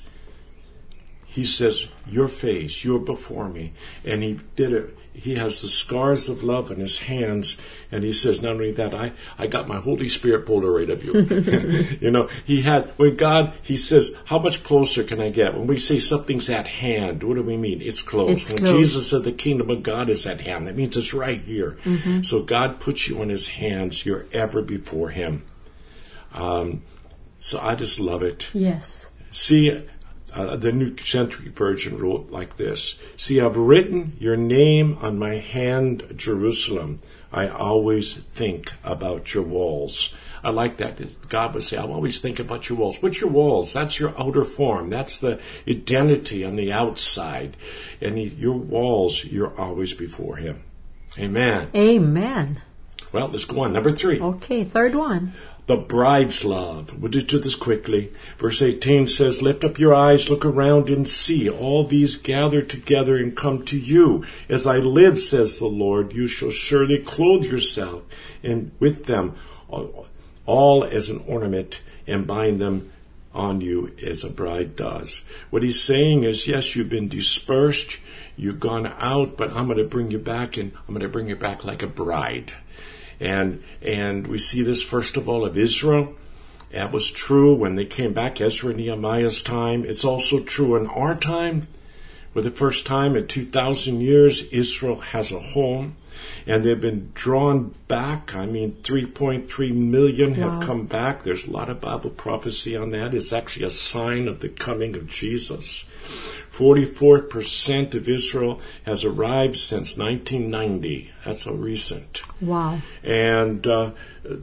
he 1.29 1.43
says, 1.43 1.85
Your 2.07 2.27
face, 2.27 2.83
you're 2.83 2.99
before 2.99 3.49
me. 3.49 3.71
And 4.03 4.23
he 4.23 4.39
did 4.55 4.73
it. 4.73 4.97
He 5.13 5.35
has 5.35 5.61
the 5.61 5.67
scars 5.67 6.27
of 6.27 6.43
love 6.43 6.71
in 6.71 6.79
his 6.79 6.99
hands. 6.99 7.55
And 7.91 8.03
he 8.03 8.11
says, 8.11 8.41
Not 8.41 8.53
only 8.53 8.71
that, 8.71 8.95
I, 8.95 9.11
I 9.37 9.45
got 9.45 9.67
my 9.67 9.77
Holy 9.79 10.09
Spirit 10.09 10.47
Polaroid 10.47 10.89
of 10.89 11.03
you. 11.03 11.97
you 12.01 12.09
know, 12.09 12.29
he 12.45 12.63
had, 12.63 12.85
when 12.97 13.15
God, 13.15 13.53
he 13.61 13.77
says, 13.77 14.15
How 14.25 14.39
much 14.39 14.63
closer 14.63 15.03
can 15.03 15.21
I 15.21 15.29
get? 15.29 15.53
When 15.53 15.67
we 15.67 15.77
say 15.77 15.99
something's 15.99 16.49
at 16.49 16.65
hand, 16.65 17.21
what 17.21 17.35
do 17.35 17.43
we 17.43 17.57
mean? 17.57 17.79
It's 17.79 18.01
close. 18.01 18.31
It's 18.31 18.49
when 18.49 18.57
close. 18.57 18.71
Jesus 18.71 19.09
said 19.11 19.23
the 19.23 19.31
kingdom 19.31 19.69
of 19.69 19.83
God 19.83 20.09
is 20.09 20.25
at 20.25 20.41
hand, 20.41 20.65
that 20.65 20.75
means 20.75 20.97
it's 20.97 21.13
right 21.13 21.41
here. 21.41 21.77
So 22.23 22.41
God 22.41 22.79
puts 22.79 23.07
you 23.07 23.21
in 23.21 23.29
his 23.29 23.49
hands. 23.49 24.03
You're 24.03 24.25
ever 24.31 24.63
before 24.63 25.09
him. 25.09 25.45
Um, 26.33 26.81
so 27.37 27.59
I 27.59 27.75
just 27.75 27.99
love 27.99 28.23
it. 28.23 28.49
yes. 28.53 29.11
See, 29.31 29.85
uh, 30.33 30.55
the 30.55 30.71
New 30.71 30.97
Century 30.97 31.49
Version 31.49 31.97
wrote 31.97 32.29
like 32.29 32.57
this 32.57 32.97
See, 33.15 33.39
I've 33.39 33.57
written 33.57 34.15
your 34.19 34.37
name 34.37 34.97
on 35.01 35.19
my 35.19 35.35
hand, 35.35 36.13
Jerusalem. 36.15 36.99
I 37.31 37.47
always 37.47 38.15
think 38.15 38.71
about 38.83 39.33
your 39.33 39.43
walls. 39.43 40.13
I 40.43 40.49
like 40.49 40.77
that. 40.77 41.29
God 41.29 41.53
would 41.53 41.63
say, 41.63 41.77
I 41.77 41.83
always 41.83 42.19
think 42.19 42.39
about 42.39 42.69
your 42.69 42.77
walls. 42.77 43.01
What's 43.01 43.21
your 43.21 43.29
walls? 43.29 43.73
That's 43.73 43.99
your 43.99 44.13
outer 44.19 44.43
form. 44.43 44.89
That's 44.89 45.19
the 45.19 45.39
identity 45.67 46.43
on 46.43 46.55
the 46.55 46.71
outside. 46.71 47.57
And 48.01 48.17
he, 48.17 48.25
your 48.25 48.57
walls, 48.57 49.25
you're 49.25 49.55
always 49.59 49.93
before 49.93 50.37
Him. 50.37 50.63
Amen. 51.17 51.69
Amen. 51.75 52.61
Well, 53.11 53.27
let's 53.27 53.45
go 53.45 53.61
on. 53.61 53.73
Number 53.73 53.91
three. 53.91 54.19
Okay, 54.19 54.63
third 54.63 54.95
one. 54.95 55.33
The 55.69 55.77
bride's 55.77 56.43
love. 56.43 56.99
We'll 56.99 57.11
just 57.11 57.27
do 57.27 57.37
this 57.37 57.53
quickly. 57.53 58.11
Verse 58.39 58.59
18 58.59 59.05
says, 59.05 59.43
Lift 59.43 59.63
up 59.63 59.77
your 59.77 59.93
eyes, 59.93 60.27
look 60.27 60.43
around 60.43 60.89
and 60.89 61.07
see. 61.07 61.47
All 61.47 61.83
these 61.83 62.15
gather 62.15 62.63
together 62.63 63.17
and 63.17 63.37
come 63.37 63.63
to 63.65 63.77
you. 63.77 64.25
As 64.49 64.65
I 64.65 64.77
live, 64.77 65.19
says 65.19 65.59
the 65.59 65.67
Lord, 65.67 66.11
you 66.11 66.25
shall 66.25 66.49
surely 66.49 66.97
clothe 66.97 67.43
yourself 67.43 68.01
and 68.41 68.71
with 68.79 69.05
them 69.05 69.35
all 69.69 70.83
as 70.85 71.07
an 71.07 71.23
ornament 71.27 71.81
and 72.07 72.25
bind 72.25 72.59
them 72.59 72.91
on 73.31 73.61
you 73.61 73.95
as 74.03 74.23
a 74.23 74.29
bride 74.31 74.75
does. 74.75 75.21
What 75.51 75.61
he's 75.61 75.79
saying 75.79 76.23
is, 76.23 76.47
yes, 76.47 76.75
you've 76.75 76.89
been 76.89 77.09
dispersed, 77.09 77.99
you've 78.35 78.59
gone 78.59 78.87
out, 78.97 79.37
but 79.37 79.51
I'm 79.51 79.67
going 79.67 79.77
to 79.77 79.83
bring 79.83 80.09
you 80.09 80.17
back 80.17 80.57
and 80.57 80.71
I'm 80.87 80.95
going 80.95 81.01
to 81.01 81.09
bring 81.09 81.29
you 81.29 81.35
back 81.35 81.63
like 81.63 81.83
a 81.83 81.87
bride. 81.87 82.53
And, 83.19 83.63
and 83.81 84.27
we 84.27 84.37
see 84.37 84.61
this 84.61 84.81
first 84.81 85.17
of 85.17 85.27
all 85.27 85.45
of 85.45 85.57
Israel. 85.57 86.15
That 86.71 86.91
was 86.91 87.09
true 87.11 87.55
when 87.55 87.75
they 87.75 87.85
came 87.85 88.13
back, 88.13 88.39
Ezra 88.39 88.69
and 88.69 88.79
Nehemiah's 88.79 89.41
time. 89.41 89.83
It's 89.85 90.05
also 90.05 90.39
true 90.39 90.75
in 90.75 90.87
our 90.87 91.15
time. 91.15 91.67
For 92.33 92.41
the 92.41 92.51
first 92.51 92.85
time 92.85 93.15
in 93.15 93.27
2,000 93.27 94.01
years, 94.01 94.43
Israel 94.43 94.99
has 94.99 95.31
a 95.31 95.39
home. 95.39 95.95
And 96.45 96.63
they've 96.63 96.79
been 96.79 97.11
drawn 97.13 97.73
back. 97.87 98.35
I 98.35 98.45
mean, 98.45 98.77
3.3 98.83 99.71
million 99.73 100.33
have 100.35 100.55
Wow. 100.55 100.61
come 100.61 100.85
back. 100.85 101.23
There's 101.23 101.47
a 101.47 101.51
lot 101.51 101.69
of 101.69 101.79
Bible 101.81 102.09
prophecy 102.09 102.75
on 102.75 102.91
that. 102.91 103.13
It's 103.13 103.31
actually 103.33 103.65
a 103.65 103.71
sign 103.71 104.27
of 104.27 104.41
the 104.41 104.49
coming 104.49 104.95
of 104.95 105.07
Jesus. 105.07 105.85
44% 106.51 107.93
of 107.93 108.09
Israel 108.09 108.59
has 108.85 109.03
arrived 109.03 109.55
since 109.55 109.97
1990. 109.97 111.11
That's 111.25 111.45
a 111.45 111.53
recent 111.53 112.21
Wow. 112.41 112.81
and 113.03 113.65
uh, 113.67 113.91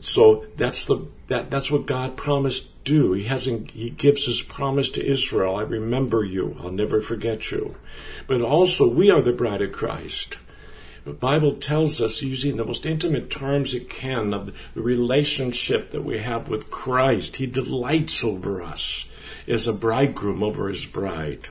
so 0.01 0.47
that's 0.57 0.85
the 0.85 1.07
that 1.29 1.51
that's 1.51 1.71
what 1.71 1.87
God 1.87 2.17
promised 2.17 2.67
to 2.67 2.93
do. 2.93 3.13
He 3.13 3.25
hasn't. 3.25 3.73
He 3.73 3.91
gives 3.91 4.27
His 4.27 4.43
promise 4.43 4.89
to 4.91 5.05
Israel. 5.05 5.57
I 5.57 5.63
remember 5.63 6.25
you. 6.25 6.57
I'll 6.61 6.71
never 6.71 7.01
forget 7.01 7.51
you. 7.51 7.77
But 8.27 8.41
also, 8.41 8.89
we 8.89 9.11
are 9.11 9.21
the 9.21 9.33
bride 9.33 9.61
of 9.63 9.73
Christ. 9.73 10.39
The 11.05 11.13
Bible 11.13 11.55
tells 11.55 12.01
us, 12.01 12.23
using 12.23 12.57
the 12.57 12.65
most 12.65 12.85
intimate 12.87 13.31
terms 13.31 13.75
it 13.75 13.89
can, 13.89 14.35
of 14.35 14.53
the 14.75 14.83
relationship 14.83 15.91
that 15.91 16.05
we 16.05 16.19
have 16.19 16.49
with 16.49 16.71
Christ. 16.71 17.37
He 17.37 17.47
delights 17.47 18.25
over 18.25 18.61
us 18.63 19.07
as 19.47 19.69
a 19.69 19.73
bridegroom 19.73 20.43
over 20.43 20.69
his 20.69 20.85
bride. 20.85 21.49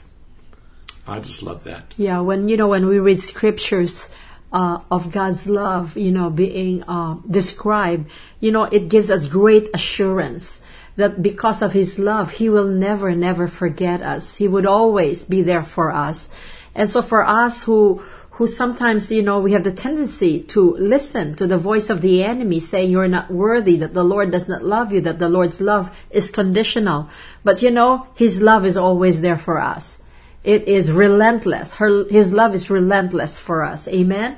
I 1.07 1.19
just 1.19 1.43
love 1.43 1.63
that. 1.65 1.93
Yeah, 1.97 2.21
when 2.21 2.49
you 2.49 2.57
know 2.57 2.67
when 2.67 2.87
we 2.87 2.99
read 2.99 3.19
scriptures 3.19 4.09
uh, 4.51 4.79
of 4.89 5.11
God's 5.11 5.47
love, 5.47 5.97
you 5.97 6.11
know, 6.11 6.29
being 6.29 6.83
uh, 6.83 7.17
described, 7.29 8.09
you 8.39 8.51
know, 8.51 8.63
it 8.63 8.89
gives 8.89 9.11
us 9.11 9.27
great 9.27 9.69
assurance 9.73 10.61
that 10.95 11.21
because 11.21 11.61
of 11.61 11.73
His 11.73 11.99
love, 11.99 12.31
He 12.31 12.49
will 12.49 12.67
never, 12.67 13.13
never 13.13 13.47
forget 13.47 14.01
us. 14.01 14.37
He 14.37 14.47
would 14.47 14.65
always 14.65 15.25
be 15.25 15.41
there 15.41 15.63
for 15.63 15.91
us. 15.91 16.29
And 16.73 16.89
so, 16.89 17.01
for 17.01 17.25
us 17.25 17.63
who 17.63 18.01
who 18.31 18.47
sometimes, 18.47 19.11
you 19.13 19.21
know, 19.21 19.39
we 19.39 19.53
have 19.53 19.63
the 19.63 19.71
tendency 19.71 20.41
to 20.41 20.75
listen 20.75 21.35
to 21.35 21.47
the 21.47 21.57
voice 21.57 21.89
of 21.89 22.01
the 22.01 22.21
enemy 22.21 22.59
saying 22.59 22.91
you're 22.91 23.07
not 23.07 23.31
worthy, 23.31 23.77
that 23.77 23.93
the 23.93 24.03
Lord 24.03 24.31
does 24.31 24.49
not 24.49 24.61
love 24.61 24.91
you, 24.91 24.99
that 25.01 25.19
the 25.19 25.29
Lord's 25.29 25.61
love 25.61 26.05
is 26.09 26.29
conditional. 26.29 27.07
But 27.45 27.61
you 27.61 27.71
know, 27.71 28.07
His 28.15 28.41
love 28.41 28.65
is 28.65 28.75
always 28.75 29.21
there 29.21 29.37
for 29.37 29.59
us. 29.59 29.99
It 30.45 30.67
is 30.67 30.91
relentless. 30.91 31.75
Her, 31.75 32.05
his 32.07 32.31
love 32.31 32.53
is 32.53 32.69
relentless 32.69 33.39
for 33.39 33.63
us. 33.63 33.87
Amen. 33.87 34.37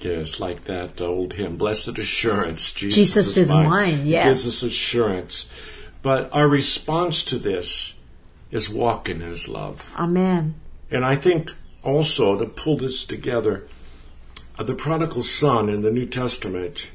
Yes, 0.00 0.40
like 0.40 0.64
that 0.64 1.00
old 1.00 1.34
hymn, 1.34 1.56
Blessed 1.56 1.98
Assurance. 1.98 2.72
Jesus, 2.72 2.96
Jesus 2.96 3.36
is 3.36 3.50
mine, 3.50 4.04
He 4.04 4.12
yes. 4.12 4.24
gives 4.24 4.46
us 4.46 4.62
assurance. 4.62 5.48
But 6.02 6.28
our 6.32 6.48
response 6.48 7.24
to 7.24 7.38
this 7.38 7.94
is 8.50 8.68
walk 8.68 9.08
in 9.08 9.20
His 9.20 9.48
love. 9.48 9.94
Amen. 9.96 10.54
And 10.90 11.04
I 11.04 11.16
think 11.16 11.52
also 11.82 12.38
to 12.38 12.46
pull 12.46 12.76
this 12.76 13.04
together, 13.04 13.66
uh, 14.58 14.62
the 14.62 14.74
prodigal 14.74 15.22
son 15.22 15.68
in 15.68 15.82
the 15.82 15.90
New 15.90 16.06
Testament, 16.06 16.90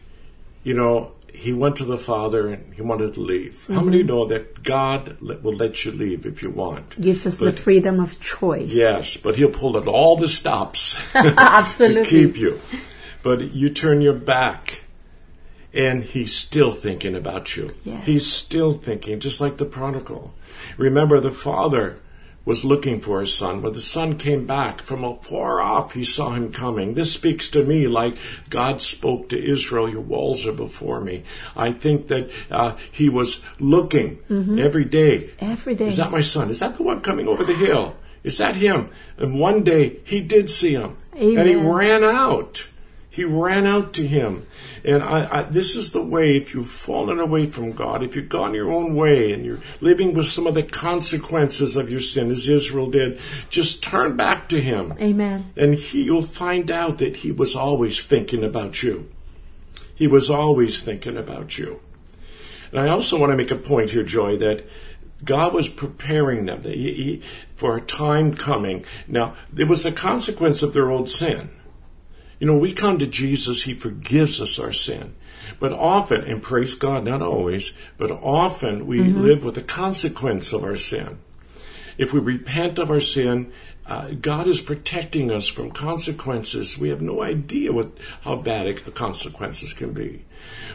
you 0.64 0.74
know, 0.74 1.14
he 1.34 1.54
went 1.54 1.78
to 1.78 1.86
the 1.86 1.98
Father 1.98 2.48
and 2.50 2.74
he 2.74 2.82
wanted 2.82 3.14
to 3.14 3.20
leave. 3.20 3.68
How 3.68 3.82
many 3.82 4.00
mm-hmm. 4.00 4.08
know 4.08 4.26
that 4.26 4.64
God 4.64 5.20
will 5.22 5.54
let 5.54 5.86
you 5.86 5.92
leave 5.92 6.26
if 6.26 6.44
you 6.44 6.50
want? 6.50 7.00
Gives 7.00 7.26
us 7.26 7.40
the 7.40 7.52
freedom 7.52 8.00
of 8.00 8.20
choice. 8.20 8.74
Yes, 8.74 9.18
but 9.18 9.36
he'll 9.36 9.50
pull 9.50 9.78
at 9.78 9.88
all 9.88 10.18
the 10.18 10.28
stops 10.28 11.00
Absolutely. 11.16 12.04
to 12.04 12.10
keep 12.10 12.38
you. 12.38 12.60
But 13.24 13.52
you 13.52 13.70
turn 13.70 14.02
your 14.02 14.14
back, 14.14 14.84
and 15.74 16.04
he's 16.04 16.34
still 16.34 16.72
thinking 16.72 17.16
about 17.16 17.56
you. 17.56 17.76
Yes. 17.84 18.06
He's 18.06 18.32
still 18.32 18.72
thinking, 18.72 19.20
just 19.20 19.42
like 19.42 19.58
the 19.58 19.66
prodigal. 19.66 20.34
Remember, 20.78 21.20
the 21.20 21.32
father 21.32 22.00
was 22.50 22.66
looking 22.66 23.00
for 23.00 23.20
his 23.20 23.32
son. 23.32 23.62
When 23.62 23.74
the 23.74 23.80
son 23.80 24.18
came 24.18 24.48
back 24.48 24.82
from 24.82 25.04
afar 25.04 25.62
off, 25.62 25.94
he 25.94 26.04
saw 26.04 26.32
him 26.32 26.52
coming. 26.52 26.96
This 26.96 27.14
speaks 27.14 27.48
to 27.52 27.64
me 27.64 27.88
like 27.88 28.18
God 28.50 28.82
spoke 28.82 29.30
to 29.30 29.40
Israel, 29.40 29.88
Your 29.88 30.02
walls 30.02 30.48
are 30.48 30.52
before 30.52 31.00
me. 31.00 31.24
I 31.56 31.72
think 31.72 32.08
that 32.08 32.32
uh, 32.50 32.76
he 32.92 33.08
was 33.08 33.42
looking 33.60 34.18
every 34.60 34.84
day. 34.84 35.30
Every 35.40 35.76
day. 35.76 35.86
Is 35.88 35.98
that 35.98 36.10
my 36.10 36.22
son? 36.22 36.50
Is 36.50 36.60
that 36.60 36.78
the 36.78 36.84
one 36.84 37.02
coming 37.02 37.28
over 37.28 37.44
the 37.44 37.54
hill? 37.54 37.96
Is 38.24 38.40
that 38.40 38.56
him? 38.56 38.90
And 39.18 39.40
one 39.40 39.64
day 39.64 40.00
he 40.04 40.20
did 40.20 40.50
see 40.50 40.74
him. 40.74 40.98
And 41.14 41.48
he 41.48 41.54
ran 41.54 42.04
out. 42.04 42.68
He 43.20 43.26
ran 43.26 43.68
out 43.68 43.92
to 43.96 44.08
him. 44.08 44.48
And 44.86 45.04
I, 45.04 45.40
I, 45.40 45.44
this 45.44 45.76
is 45.76 45.92
the 45.92 46.02
way, 46.02 46.38
if 46.38 46.54
you've 46.54 46.70
fallen 46.70 47.20
away 47.20 47.48
from 47.48 47.74
God, 47.74 48.02
if 48.02 48.16
you've 48.16 48.30
gone 48.30 48.54
your 48.54 48.72
own 48.72 48.96
way 48.96 49.34
and 49.34 49.46
you're 49.46 49.60
living 49.82 50.14
with 50.14 50.28
some 50.28 50.48
of 50.48 50.56
the 50.56 50.64
consequences 50.64 51.76
of 51.76 51.92
your 51.92 52.00
sin, 52.00 52.32
as 52.32 52.48
Israel 52.48 52.90
did, 52.90 53.20
just 53.50 53.84
turn 53.84 54.16
back 54.16 54.48
to 54.48 54.62
him. 54.62 54.94
Amen. 55.02 55.52
And 55.58 55.74
he, 55.74 56.04
you'll 56.04 56.22
find 56.22 56.72
out 56.72 57.00
that 57.00 57.18
he 57.18 57.34
was 57.34 57.58
always 57.58 58.06
thinking 58.06 58.42
about 58.42 58.84
you. 58.84 59.12
He 59.94 60.08
was 60.08 60.30
always 60.30 60.82
thinking 60.82 61.18
about 61.18 61.58
you. 61.58 61.82
And 62.72 62.80
I 62.80 62.88
also 62.88 63.20
want 63.20 63.34
to 63.34 63.36
make 63.36 63.52
a 63.52 63.58
point 63.58 63.90
here, 63.90 64.04
Joy, 64.04 64.38
that 64.38 64.66
God 65.26 65.54
was 65.54 65.68
preparing 65.68 66.46
them 66.46 66.64
he, 66.64 66.94
he, 66.94 67.22
for 67.58 67.76
a 67.76 67.82
time 67.82 68.34
coming. 68.34 68.86
Now, 69.10 69.36
it 69.58 69.68
was 69.68 69.86
a 69.86 69.92
consequence 69.92 70.64
of 70.64 70.74
their 70.74 70.90
old 70.90 71.10
sin. 71.10 71.50
You 72.40 72.48
know, 72.48 72.58
we 72.58 72.72
come 72.72 72.98
to 73.00 73.08
Jesus, 73.08 73.64
He 73.64 73.74
forgives 73.74 74.40
us 74.40 74.60
our 74.60 74.72
sin. 74.72 75.16
But 75.60 75.74
often, 75.74 76.24
and 76.24 76.42
praise 76.42 76.76
God, 76.76 77.04
not 77.04 77.22
always, 77.22 77.74
but 77.98 78.12
often 78.12 78.88
we 78.88 79.00
live 79.00 79.44
with 79.44 79.56
the 79.56 79.62
consequence 79.62 80.54
of 80.54 80.64
our 80.64 80.76
sin. 80.76 81.20
If 81.98 82.14
we 82.14 82.20
repent 82.20 82.80
of 82.80 82.90
our 82.90 83.02
sin, 83.02 83.52
uh, 83.86 84.10
God 84.22 84.48
is 84.48 84.62
protecting 84.62 85.32
us 85.32 85.48
from 85.48 85.72
consequences. 85.72 86.78
We 86.78 86.90
have 86.90 87.02
no 87.02 87.22
idea 87.22 87.74
what 87.74 87.98
how 88.22 88.36
bad 88.38 88.68
it- 88.68 88.86
the 88.86 88.92
consequences 88.92 89.74
can 89.74 89.92
be. 89.92 90.22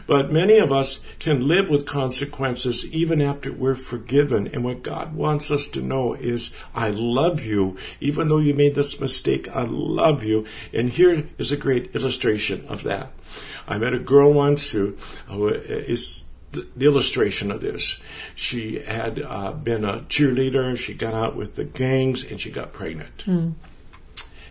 But 0.07 0.31
many 0.31 0.57
of 0.57 0.71
us 0.71 0.99
can 1.19 1.47
live 1.47 1.69
with 1.69 1.85
consequences 1.85 2.85
even 2.93 3.21
after 3.21 3.51
we're 3.51 3.75
forgiven. 3.75 4.47
And 4.47 4.63
what 4.63 4.83
God 4.83 5.15
wants 5.15 5.49
us 5.49 5.67
to 5.67 5.81
know 5.81 6.13
is, 6.13 6.53
I 6.73 6.89
love 6.89 7.43
you. 7.43 7.75
Even 7.99 8.27
though 8.27 8.37
you 8.37 8.53
made 8.53 8.75
this 8.75 8.99
mistake, 8.99 9.47
I 9.55 9.63
love 9.63 10.23
you. 10.23 10.45
And 10.73 10.89
here 10.89 11.27
is 11.37 11.51
a 11.51 11.57
great 11.57 11.95
illustration 11.95 12.65
of 12.67 12.83
that. 12.83 13.11
I 13.67 13.77
met 13.77 13.93
a 13.93 13.99
girl 13.99 14.31
once 14.31 14.71
who 14.71 14.95
uh, 15.27 15.35
the, 16.55 16.67
the 16.75 16.85
illustration 16.85 17.51
of 17.51 17.61
this. 17.61 17.99
She 18.35 18.79
had 18.79 19.21
uh, 19.21 19.51
been 19.51 19.83
a 19.83 19.99
cheerleader. 20.01 20.77
She 20.77 20.93
got 20.93 21.13
out 21.13 21.35
with 21.35 21.55
the 21.55 21.65
gangs 21.65 22.23
and 22.23 22.39
she 22.39 22.51
got 22.51 22.73
pregnant. 22.73 23.23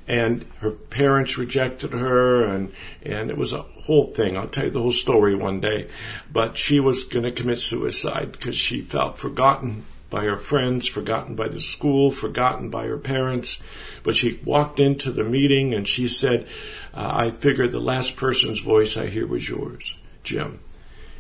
And 0.07 0.45
her 0.59 0.71
parents 0.71 1.39
rejected 1.39 1.93
her, 1.93 2.45
and 2.45 2.71
and 3.03 3.31
it 3.31 3.39
was 3.39 3.55
a 3.55 3.65
whole 3.85 4.13
thing. 4.13 4.37
I'll 4.37 4.49
tell 4.49 4.65
you 4.65 4.71
the 4.71 4.83
whole 4.83 4.93
story 4.93 5.35
one 5.35 5.61
day. 5.61 5.89
But 6.33 6.57
she 6.59 6.81
was 6.81 7.05
going 7.05 7.25
to 7.25 7.31
commit 7.31 7.59
suicide 7.59 8.33
because 8.33 8.57
she 8.57 8.81
felt 8.81 9.19
forgotten 9.19 9.85
by 10.11 10.25
her 10.25 10.37
friends, 10.37 10.87
forgotten 10.87 11.35
by 11.35 11.49
the 11.49 11.61
school, 11.61 12.11
forgotten 12.11 12.71
by 12.71 12.87
her 12.87 12.99
parents. 12.99 13.61
But 14.03 14.15
she 14.15 14.41
walked 14.45 14.79
into 14.79 15.11
the 15.11 15.25
meeting 15.25 15.75
and 15.75 15.89
she 15.89 16.09
said, 16.09 16.47
uh, 16.95 17.11
"I 17.13 17.31
figured 17.31 17.73
the 17.73 17.81
last 17.81 18.17
person's 18.17 18.61
voice 18.61 18.97
I 18.97 19.07
hear 19.07 19.27
was 19.27 19.49
yours, 19.49 19.97
Jim." 20.23 20.61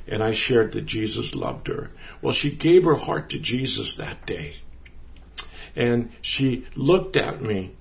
and 0.06 0.22
I 0.22 0.32
shared 0.32 0.72
that 0.72 0.86
Jesus 0.86 1.34
loved 1.34 1.66
her. 1.68 1.90
Well, 2.20 2.34
she 2.34 2.50
gave 2.50 2.84
her 2.84 2.96
heart 2.96 3.30
to 3.30 3.38
Jesus 3.38 3.94
that 3.96 4.26
day. 4.26 4.56
And 5.74 6.12
she 6.20 6.66
looked 6.74 7.16
at 7.16 7.42
me 7.42 7.72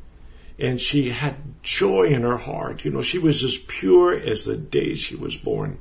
and 0.64 0.80
she 0.80 1.10
had 1.10 1.36
joy 1.62 2.04
in 2.04 2.22
her 2.22 2.38
heart. 2.38 2.86
You 2.86 2.92
know, 2.92 3.02
she 3.02 3.20
was 3.20 3.44
as 3.44 3.58
pure 3.58 4.14
as 4.14 4.46
the 4.46 4.56
day 4.56 4.96
she 4.96 5.14
was 5.14 5.36
born. 5.36 5.78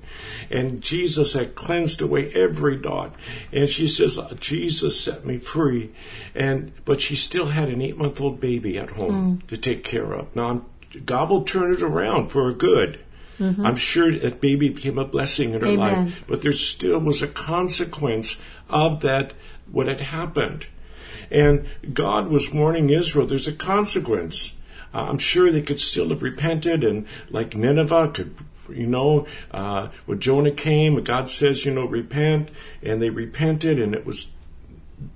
And 0.50 0.80
Jesus 0.80 1.34
had 1.34 1.54
cleansed 1.54 2.02
away 2.02 2.32
every 2.34 2.76
dot. 2.78 3.14
And 3.52 3.68
she 3.68 3.86
says, 3.86 4.18
Jesus 4.40 5.00
set 5.00 5.24
me 5.24 5.38
free. 5.38 5.92
And, 6.34 6.72
but 6.84 7.00
she 7.00 7.14
still 7.14 7.46
had 7.46 7.68
an 7.68 7.80
eight 7.80 7.96
month 7.96 8.20
old 8.20 8.40
baby 8.40 8.76
at 8.76 8.90
home 8.90 9.38
mm. 9.38 9.46
to 9.46 9.56
take 9.56 9.84
care 9.84 10.12
of. 10.14 10.34
Now, 10.34 10.50
I'm, 10.50 10.64
God 11.06 11.30
will 11.30 11.44
turn 11.44 11.72
it 11.72 11.80
around 11.80 12.30
for 12.30 12.46
her 12.46 12.52
good. 12.52 12.98
Mm-hmm. 13.38 13.64
I'm 13.64 13.76
sure 13.76 14.10
that 14.10 14.40
baby 14.40 14.68
became 14.68 14.98
a 14.98 15.04
blessing 15.04 15.54
in 15.54 15.60
her 15.60 15.66
Amen. 15.68 15.78
life, 16.06 16.24
but 16.26 16.42
there 16.42 16.52
still 16.52 16.98
was 16.98 17.22
a 17.22 17.28
consequence 17.28 18.42
of 18.68 19.00
that, 19.02 19.32
what 19.70 19.86
had 19.86 20.00
happened. 20.00 20.66
And 21.30 21.66
God 21.94 22.26
was 22.26 22.52
warning 22.52 22.90
Israel, 22.90 23.26
there's 23.26 23.48
a 23.48 23.52
consequence. 23.52 24.54
Uh, 24.94 25.06
I'm 25.08 25.18
sure 25.18 25.50
they 25.50 25.62
could 25.62 25.80
still 25.80 26.10
have 26.10 26.22
repented 26.22 26.84
and 26.84 27.06
like 27.30 27.54
Nineveh 27.54 28.08
could, 28.08 28.34
you 28.68 28.86
know, 28.86 29.26
uh, 29.50 29.88
when 30.06 30.20
Jonah 30.20 30.50
came, 30.50 31.02
God 31.02 31.30
says, 31.30 31.64
you 31.64 31.72
know, 31.72 31.86
repent, 31.86 32.50
and 32.82 33.02
they 33.02 33.10
repented 33.10 33.78
and 33.78 33.94
it 33.94 34.06
was 34.06 34.28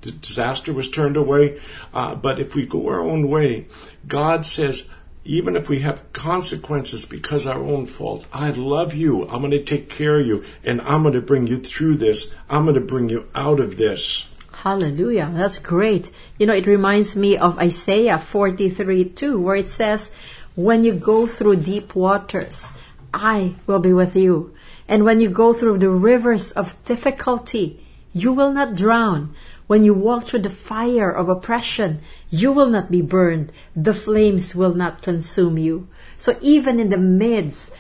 the 0.01 0.11
disaster 0.11 0.73
was 0.73 0.91
turned 0.91 1.17
away. 1.17 1.61
Uh, 1.95 2.15
but 2.15 2.41
if 2.41 2.55
we 2.55 2.67
go 2.67 2.89
our 2.89 3.01
own 3.01 3.29
way, 3.29 3.67
God 4.07 4.45
says, 4.45 4.89
even 5.25 5.57
if 5.57 5.69
we 5.69 5.81
have 5.81 6.13
consequences 6.13 7.05
because 7.05 7.47
our 7.47 7.63
own 7.63 7.87
fault, 7.87 8.27
I 8.33 8.51
love 8.51 8.95
you. 8.95 9.23
I'm 9.29 9.41
going 9.41 9.51
to 9.51 9.63
take 9.63 9.91
care 9.91 10.21
of 10.21 10.27
you 10.27 10.45
and 10.63 10.81
I'm 10.83 11.03
going 11.03 11.15
to 11.15 11.21
bring 11.21 11.47
you 11.47 11.59
through 11.59 11.97
this. 11.97 12.33
I'm 12.49 12.65
going 12.65 12.77
to 12.77 12.81
bring 12.81 13.09
you 13.09 13.29
out 13.35 13.61
of 13.61 13.77
this. 13.77 14.27
Hallelujah. 14.67 15.31
That's 15.33 15.59
great. 15.59 16.11
You 16.41 16.47
know, 16.47 16.53
it 16.53 16.67
reminds 16.67 17.15
me 17.15 17.37
of 17.37 17.57
Isaiah 17.57 18.19
43 18.19 19.05
2, 19.11 19.39
where 19.39 19.55
it 19.55 19.69
says, 19.69 20.11
When 20.57 20.83
you 20.83 20.93
go 20.93 21.29
through 21.29 21.63
deep 21.63 21.95
waters, 21.95 22.73
I 23.15 23.55
will 23.69 23.79
be 23.79 23.93
with 23.93 24.17
you. 24.17 24.57
And 24.89 25.05
when 25.05 25.21
you 25.21 25.31
go 25.31 25.53
through 25.53 25.79
the 25.79 25.91
rivers 25.91 26.51
of 26.51 26.75
difficulty, 26.85 27.87
you 28.13 28.33
will 28.33 28.51
not 28.51 28.75
drown. 28.75 29.37
When 29.69 29.85
you 29.85 29.95
walk 29.95 30.25
through 30.25 30.41
the 30.41 30.51
fire 30.51 31.13
of 31.13 31.29
oppression, 31.29 32.01
you 32.29 32.51
will 32.51 32.69
not 32.69 32.91
be 32.91 33.03
burned. 33.03 33.53
The 33.77 33.95
flames 33.95 34.57
will 34.57 34.75
not 34.75 35.01
consume 35.01 35.59
you. 35.59 35.87
So 36.17 36.37
even 36.41 36.81
in 36.81 36.89
the 36.89 36.99
midst 36.99 37.73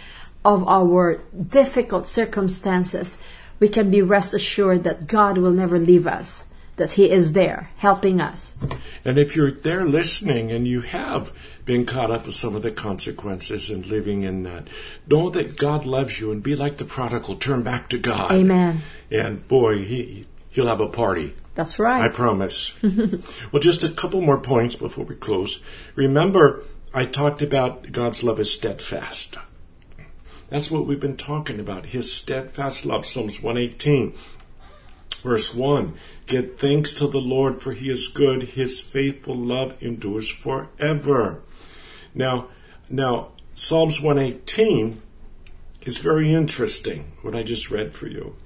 of 0.44 0.62
our 0.68 1.20
difficult 1.50 2.06
circumstances, 2.06 3.18
we 3.58 3.68
can 3.68 3.90
be 3.90 4.02
rest 4.02 4.34
assured 4.34 4.84
that 4.84 5.08
God 5.08 5.36
will 5.36 5.50
never 5.50 5.80
leave 5.80 6.06
us, 6.06 6.44
that 6.76 6.92
He 6.92 7.10
is 7.10 7.32
there 7.32 7.70
helping 7.76 8.20
us. 8.20 8.54
And 9.04 9.18
if 9.18 9.34
you're 9.34 9.50
there 9.50 9.84
listening 9.84 10.50
and 10.52 10.66
you 10.66 10.82
have 10.82 11.32
been 11.64 11.86
caught 11.86 12.10
up 12.10 12.26
with 12.26 12.34
some 12.34 12.54
of 12.54 12.62
the 12.62 12.70
consequences 12.70 13.70
and 13.70 13.86
living 13.86 14.22
in 14.22 14.42
that, 14.44 14.68
know 15.06 15.30
that 15.30 15.56
God 15.56 15.84
loves 15.84 16.20
you 16.20 16.30
and 16.30 16.42
be 16.42 16.54
like 16.54 16.76
the 16.76 16.84
prodigal. 16.84 17.36
Turn 17.36 17.62
back 17.62 17.88
to 17.90 17.98
God. 17.98 18.32
Amen. 18.32 18.82
And 19.10 19.46
boy, 19.48 19.84
he, 19.84 20.26
he'll 20.50 20.68
have 20.68 20.80
a 20.80 20.88
party. 20.88 21.34
That's 21.54 21.78
right. 21.78 22.02
I 22.02 22.08
promise. 22.08 22.74
well, 22.82 23.60
just 23.60 23.82
a 23.82 23.88
couple 23.88 24.20
more 24.20 24.38
points 24.38 24.76
before 24.76 25.06
we 25.06 25.16
close. 25.16 25.60
Remember, 25.94 26.64
I 26.92 27.06
talked 27.06 27.42
about 27.42 27.92
God's 27.92 28.22
love 28.22 28.38
is 28.38 28.52
steadfast. 28.52 29.36
That's 30.48 30.70
what 30.70 30.86
we've 30.86 31.00
been 31.00 31.16
talking 31.16 31.58
about. 31.58 31.86
His 31.86 32.12
steadfast 32.12 32.84
love. 32.84 33.04
Psalms 33.04 33.42
118, 33.42 34.14
verse 35.22 35.54
1. 35.54 35.94
Give 36.26 36.56
thanks 36.56 36.94
to 36.96 37.06
the 37.06 37.20
Lord, 37.20 37.62
for 37.62 37.72
he 37.72 37.88
is 37.88 38.08
good. 38.08 38.42
His 38.42 38.80
faithful 38.80 39.36
love 39.36 39.80
endures 39.80 40.28
forever. 40.28 41.42
Now, 42.14 42.48
now, 42.90 43.28
Psalms 43.54 44.00
118 44.00 45.00
is 45.82 45.98
very 45.98 46.32
interesting, 46.34 47.12
what 47.22 47.34
I 47.36 47.42
just 47.42 47.70
read 47.70 47.94
for 47.94 48.08
you. 48.08 48.36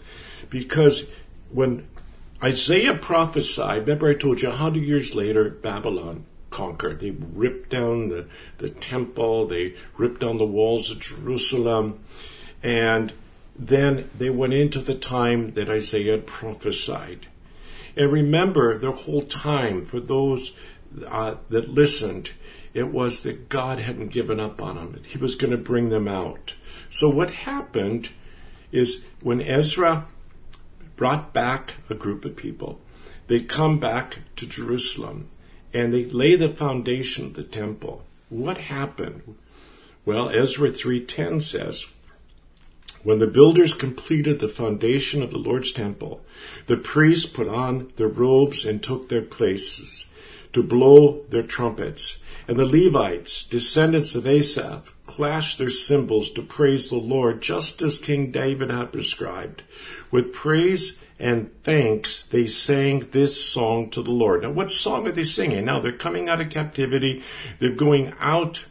Because 0.50 1.08
when 1.50 1.88
Isaiah 2.42 2.94
prophesied, 2.94 3.82
remember 3.82 4.08
I 4.08 4.14
told 4.14 4.42
you 4.42 4.48
100 4.48 4.82
years 4.82 5.14
later, 5.14 5.48
Babylon 5.48 6.26
conquered. 6.50 7.00
They 7.00 7.10
ripped 7.10 7.70
down 7.70 8.08
the, 8.08 8.26
the 8.58 8.70
temple, 8.70 9.46
they 9.46 9.74
ripped 9.96 10.20
down 10.20 10.36
the 10.36 10.44
walls 10.44 10.90
of 10.90 11.00
Jerusalem, 11.00 12.00
and 12.62 13.12
then 13.56 14.08
they 14.16 14.30
went 14.30 14.52
into 14.52 14.80
the 14.80 14.94
time 14.94 15.52
that 15.52 15.70
Isaiah 15.70 16.18
prophesied. 16.18 17.26
And 18.00 18.10
remember, 18.10 18.78
the 18.78 18.92
whole 18.92 19.24
time, 19.24 19.84
for 19.84 20.00
those 20.00 20.54
uh, 21.06 21.34
that 21.50 21.68
listened, 21.68 22.30
it 22.72 22.88
was 22.88 23.24
that 23.24 23.50
God 23.50 23.78
hadn't 23.78 24.08
given 24.08 24.40
up 24.40 24.62
on 24.62 24.76
them. 24.76 25.02
He 25.06 25.18
was 25.18 25.34
going 25.34 25.50
to 25.50 25.58
bring 25.58 25.90
them 25.90 26.08
out. 26.08 26.54
So 26.88 27.10
what 27.10 27.28
happened 27.30 28.08
is 28.72 29.04
when 29.20 29.42
Ezra 29.42 30.06
brought 30.96 31.34
back 31.34 31.74
a 31.90 31.94
group 31.94 32.24
of 32.24 32.36
people, 32.36 32.80
they 33.26 33.40
come 33.40 33.78
back 33.78 34.20
to 34.36 34.46
Jerusalem 34.46 35.26
and 35.74 35.92
they 35.92 36.06
lay 36.06 36.36
the 36.36 36.48
foundation 36.48 37.26
of 37.26 37.34
the 37.34 37.44
temple. 37.44 38.06
What 38.30 38.56
happened? 38.56 39.36
Well, 40.06 40.30
Ezra 40.30 40.70
3:10 40.70 41.42
says, 41.42 41.84
when 43.02 43.18
the 43.18 43.26
builders 43.26 43.74
completed 43.74 44.40
the 44.40 44.48
foundation 44.48 45.22
of 45.22 45.30
the 45.30 45.38
Lord's 45.38 45.72
temple, 45.72 46.20
the 46.66 46.76
priests 46.76 47.26
put 47.26 47.48
on 47.48 47.92
their 47.96 48.08
robes 48.08 48.64
and 48.64 48.82
took 48.82 49.08
their 49.08 49.22
places 49.22 50.06
to 50.52 50.62
blow 50.62 51.22
their 51.28 51.42
trumpets, 51.42 52.18
and 52.48 52.58
the 52.58 52.66
Levites, 52.66 53.44
descendants 53.44 54.14
of 54.14 54.26
Asaph, 54.26 54.92
clashed 55.06 55.58
their 55.58 55.70
cymbals 55.70 56.30
to 56.32 56.42
praise 56.42 56.90
the 56.90 56.96
Lord, 56.96 57.40
just 57.40 57.80
as 57.82 57.98
King 57.98 58.30
David 58.30 58.70
had 58.70 58.92
prescribed. 58.92 59.62
With 60.10 60.32
praise 60.32 60.98
and 61.18 61.50
thanks, 61.62 62.22
they 62.24 62.46
sang 62.46 63.00
this 63.12 63.44
song 63.44 63.90
to 63.90 64.02
the 64.02 64.10
Lord. 64.10 64.42
Now, 64.42 64.50
what 64.50 64.70
song 64.70 65.06
are 65.06 65.12
they 65.12 65.24
singing? 65.24 65.64
Now, 65.64 65.78
they're 65.78 65.92
coming 65.92 66.28
out 66.28 66.40
of 66.40 66.50
captivity. 66.50 67.22
They're 67.58 67.74
going 67.74 68.14
out. 68.18 68.66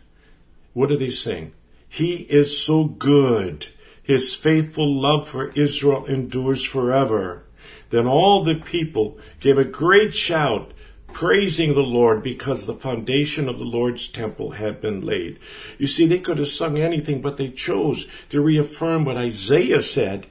What 0.74 0.90
do 0.90 0.98
they 0.98 1.10
sing? 1.10 1.54
He 1.88 2.16
is 2.16 2.62
so 2.62 2.86
good. 2.86 3.68
His 4.10 4.34
faithful 4.34 5.00
love 5.00 5.30
for 5.30 5.52
Israel 5.52 6.08
endures 6.08 6.64
forever. 6.64 7.44
Then 7.92 8.08
all 8.08 8.44
the 8.44 8.56
people 8.56 9.20
gave 9.40 9.60
a 9.60 9.64
great 9.64 10.16
shout, 10.16 10.72
praising 11.14 11.76
the 11.76 11.84
Lord 11.84 12.24
because 12.24 12.66
the 12.66 12.74
foundation 12.74 13.48
of 13.48 13.60
the 13.60 13.66
Lord's 13.66 14.08
temple 14.08 14.54
had 14.54 14.82
been 14.82 15.06
laid. 15.06 15.38
You 15.78 15.86
see, 15.86 16.08
they 16.08 16.18
could 16.18 16.40
have 16.40 16.48
sung 16.48 16.80
anything, 16.80 17.22
but 17.22 17.38
they 17.38 17.50
chose 17.50 18.08
to 18.30 18.42
reaffirm 18.42 19.06
what 19.06 19.16
Isaiah 19.16 19.84
said 19.84 20.26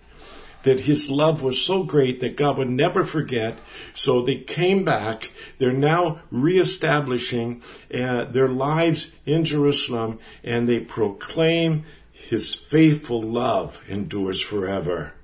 that 0.65 0.81
his 0.81 1.09
love 1.09 1.41
was 1.41 1.63
so 1.63 1.85
great 1.85 2.19
that 2.19 2.37
God 2.37 2.59
would 2.59 2.71
never 2.71 3.05
forget. 3.05 3.59
So 3.95 4.23
they 4.23 4.39
came 4.39 4.85
back. 4.85 5.31
They're 5.59 5.73
now 5.73 6.23
reestablishing 6.33 7.63
uh, 7.95 8.25
their 8.25 8.49
lives 8.49 9.13
in 9.25 9.45
Jerusalem 9.45 10.19
and 10.43 10.69
they 10.69 10.81
proclaim 10.81 11.85
his 12.29 12.55
faithful 12.55 13.23
love 13.23 13.81
endures 13.89 14.39
forever. 14.39 15.15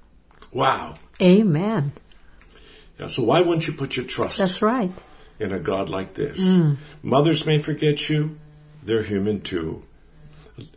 Wow. 0.53 0.97
Amen. 1.21 1.93
Yeah, 2.99 3.09
so 3.09 3.25
why 3.25 3.43
wouldn't 3.43 3.67
you 3.67 3.75
put 3.75 3.97
your 3.97 4.07
trust 4.07 4.39
That's 4.39 4.63
right. 4.63 4.91
in 5.39 5.53
a 5.53 5.59
God 5.59 5.91
like 5.91 6.15
this? 6.15 6.41
Mm. 6.41 6.79
Mothers 7.03 7.45
may 7.45 7.59
forget 7.59 8.09
you. 8.09 8.39
They're 8.83 9.03
human 9.03 9.43
too. 9.43 9.83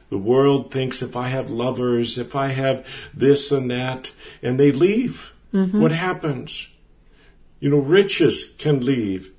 The 0.10 0.18
world 0.18 0.70
thinks 0.70 1.02
if 1.02 1.16
I 1.16 1.30
have 1.30 1.50
lovers, 1.50 2.18
if 2.18 2.36
I 2.36 2.48
have 2.48 2.86
this 3.14 3.50
and 3.52 3.72
that, 3.72 4.12
and 4.42 4.60
they 4.60 4.74
leave, 4.74 5.32
mm-hmm. 5.54 5.80
what 5.80 5.92
happens? 5.92 6.68
You 7.62 7.70
know, 7.70 7.78
riches 7.78 8.54
can 8.58 8.86
leave. 8.86 9.32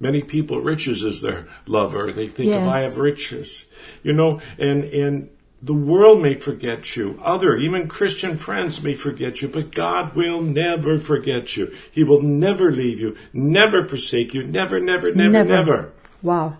Many 0.00 0.22
people, 0.22 0.60
riches 0.60 1.04
is 1.04 1.20
their 1.20 1.46
lover. 1.66 2.10
They 2.10 2.26
think 2.26 2.50
if 2.52 2.62
I 2.62 2.80
have 2.80 2.98
riches, 2.98 3.66
you 4.02 4.12
know, 4.12 4.40
and, 4.58 4.82
and 4.84 5.28
the 5.62 5.74
world 5.74 6.20
may 6.20 6.34
forget 6.34 6.96
you. 6.96 7.20
Other, 7.22 7.56
even 7.56 7.86
Christian 7.86 8.36
friends 8.36 8.82
may 8.82 8.94
forget 8.94 9.40
you, 9.42 9.48
but 9.48 9.72
God 9.72 10.16
will 10.16 10.42
never 10.42 10.98
forget 10.98 11.56
you. 11.56 11.72
He 11.90 12.02
will 12.02 12.20
never 12.20 12.72
leave 12.72 12.98
you, 12.98 13.16
never 13.32 13.86
forsake 13.86 14.34
you, 14.34 14.42
never, 14.42 14.80
never, 14.80 15.14
never, 15.14 15.30
Never. 15.30 15.48
never. 15.48 15.92
Wow. 16.20 16.58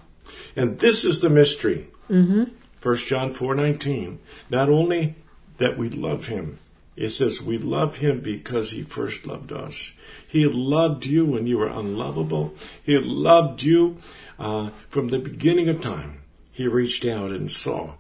And 0.55 0.79
this 0.79 1.05
is 1.05 1.21
the 1.21 1.31
mystery. 1.31 1.89
Mm-hmm. 2.09 2.45
1 2.81 2.97
John 2.97 3.35
4.19. 3.35 4.19
Not 4.51 4.69
only 4.69 5.17
that 5.59 5.77
we 5.77 5.89
love 5.89 6.27
him, 6.27 6.61
it 6.95 7.09
says 7.11 7.43
we 7.43 7.59
love 7.59 7.97
him 7.97 8.21
because 8.21 8.71
he 8.71 8.83
first 8.83 9.27
loved 9.27 9.51
us. 9.51 9.93
He 10.29 10.47
loved 10.47 11.07
you 11.07 11.25
when 11.25 11.47
you 11.47 11.59
were 11.59 11.69
unlovable. 11.69 12.55
He 12.83 12.99
loved 12.99 13.63
you 13.63 13.99
uh, 14.39 14.71
from 14.89 15.09
the 15.09 15.19
beginning 15.19 15.69
of 15.69 15.81
time. 15.81 16.21
He 16.53 16.69
reached 16.69 17.05
out 17.05 17.31
and 17.31 17.51
saw 17.51 17.95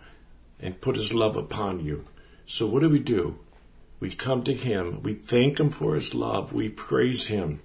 and 0.62 0.80
put 0.80 0.96
his 0.96 1.12
love 1.12 1.36
upon 1.36 1.84
you. 1.84 2.06
So 2.46 2.66
what 2.66 2.80
do 2.80 2.88
we 2.88 3.00
do? 3.00 3.38
We 4.00 4.10
come 4.10 4.42
to 4.44 4.54
him. 4.54 5.02
We 5.02 5.14
thank 5.14 5.60
him 5.60 5.70
for 5.70 5.94
his 5.94 6.14
love. 6.14 6.52
We 6.52 6.68
praise 6.68 7.28
him. 7.28 7.60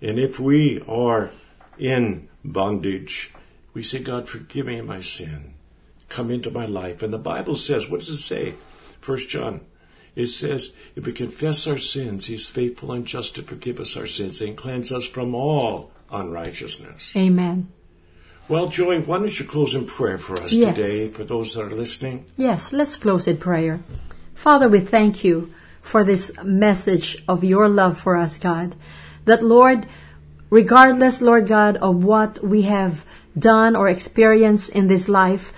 And 0.00 0.18
if 0.18 0.38
we 0.38 0.82
are 0.86 1.30
in 1.78 2.28
bondage, 2.44 3.32
we 3.74 3.82
say, 3.82 3.98
God, 3.98 4.28
forgive 4.28 4.66
me 4.66 4.80
my 4.80 5.00
sin. 5.00 5.54
Come 6.08 6.30
into 6.30 6.50
my 6.50 6.66
life. 6.66 7.02
And 7.02 7.12
the 7.12 7.18
Bible 7.18 7.54
says, 7.54 7.88
what 7.88 8.00
does 8.00 8.10
it 8.10 8.18
say? 8.18 8.54
First 9.00 9.28
John. 9.28 9.62
It 10.14 10.28
says, 10.28 10.74
if 10.94 11.04
we 11.04 11.12
confess 11.12 11.66
our 11.66 11.76
sins, 11.76 12.26
he's 12.26 12.48
faithful 12.48 12.92
and 12.92 13.04
just 13.06 13.34
to 13.34 13.42
forgive 13.42 13.78
us 13.78 13.96
our 13.96 14.06
sins 14.06 14.40
and 14.40 14.56
cleanse 14.56 14.90
us 14.90 15.04
from 15.04 15.34
all 15.34 15.92
unrighteousness. 16.10 17.12
Amen. 17.14 17.70
Well, 18.48 18.68
Joy, 18.68 19.00
why 19.00 19.18
don't 19.18 19.38
you 19.40 19.44
close 19.44 19.74
in 19.74 19.86
prayer 19.86 20.18
for 20.18 20.40
us 20.40 20.52
Yes. 20.52 20.76
today, 20.76 21.08
for 21.08 21.24
those 21.24 21.54
that 21.54 21.62
are 21.62 21.74
listening? 21.74 22.26
Yes, 22.36 22.72
let's 22.72 22.96
close 22.96 23.26
in 23.26 23.38
prayer. 23.38 23.80
Father, 24.34 24.68
we 24.68 24.78
thank 24.78 25.24
you 25.24 25.50
for 25.82 26.04
this 26.04 26.30
message 26.44 27.24
of 27.26 27.42
your 27.42 27.68
love 27.68 27.98
for 27.98 28.16
us, 28.16 28.38
God. 28.38 28.76
That, 29.24 29.42
Lord, 29.42 29.86
regardless, 30.48 31.20
Lord 31.20 31.48
God, 31.48 31.76
of 31.78 32.04
what 32.04 32.38
we 32.44 32.62
have 32.62 33.04
done 33.36 33.74
or 33.74 33.88
experienced 33.88 34.70
in 34.70 34.86
this 34.86 35.08
life, 35.08 35.52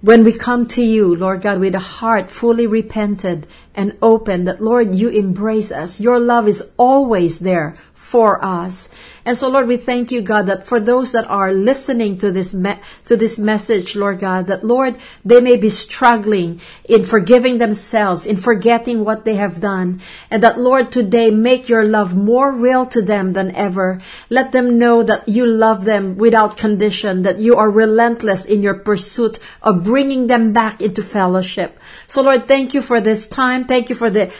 when 0.00 0.24
we 0.24 0.32
come 0.32 0.66
to 0.68 0.82
you, 0.82 1.14
Lord 1.14 1.42
God, 1.42 1.60
with 1.60 1.74
a 1.74 1.78
heart 1.78 2.30
fully 2.30 2.66
repented 2.66 3.46
and 3.74 3.98
open, 4.00 4.44
that 4.44 4.62
Lord, 4.62 4.94
you 4.94 5.10
embrace 5.10 5.70
us. 5.70 6.00
Your 6.00 6.18
love 6.18 6.48
is 6.48 6.64
always 6.78 7.40
there 7.40 7.74
for 8.00 8.42
us. 8.42 8.88
And 9.26 9.36
so, 9.36 9.50
Lord, 9.50 9.68
we 9.68 9.76
thank 9.76 10.10
you, 10.10 10.22
God, 10.22 10.46
that 10.46 10.66
for 10.66 10.80
those 10.80 11.12
that 11.12 11.28
are 11.28 11.52
listening 11.52 12.16
to 12.18 12.32
this 12.32 12.54
me- 12.54 12.80
to 13.04 13.14
this 13.14 13.38
message, 13.38 13.94
Lord 13.94 14.18
God, 14.18 14.46
that 14.46 14.64
Lord, 14.64 14.96
they 15.22 15.40
may 15.40 15.56
be 15.56 15.68
struggling 15.68 16.60
in 16.88 17.04
forgiving 17.04 17.58
themselves, 17.58 18.24
in 18.24 18.38
forgetting 18.38 19.04
what 19.04 19.24
they 19.26 19.34
have 19.36 19.60
done, 19.60 20.00
and 20.30 20.42
that 20.42 20.58
Lord, 20.58 20.90
today 20.90 21.30
make 21.30 21.68
your 21.68 21.84
love 21.84 22.16
more 22.16 22.50
real 22.50 22.86
to 22.86 23.02
them 23.02 23.34
than 23.34 23.54
ever. 23.54 23.98
Let 24.30 24.50
them 24.50 24.78
know 24.78 25.02
that 25.02 25.28
you 25.28 25.44
love 25.44 25.84
them 25.84 26.16
without 26.16 26.56
condition, 26.56 27.22
that 27.22 27.38
you 27.38 27.54
are 27.56 27.70
relentless 27.70 28.46
in 28.46 28.62
your 28.62 28.74
pursuit 28.74 29.38
of 29.62 29.84
bringing 29.84 30.26
them 30.26 30.52
back 30.52 30.80
into 30.80 31.02
fellowship. 31.02 31.78
So, 32.08 32.22
Lord, 32.22 32.48
thank 32.48 32.72
you 32.72 32.80
for 32.80 33.00
this 33.00 33.28
time. 33.28 33.66
Thank 33.66 33.90
you 33.90 33.94
for 33.94 34.08
the 34.08 34.32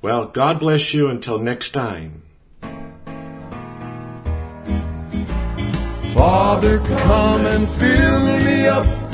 Well, 0.02 0.26
God 0.26 0.60
bless 0.60 0.92
you 0.92 1.08
until 1.08 1.38
next 1.38 1.70
time. 1.70 2.20
Father, 6.12 6.80
come 6.80 7.46
and 7.46 7.66
fill 7.66 8.26
me 8.44 8.66
up. 8.66 9.05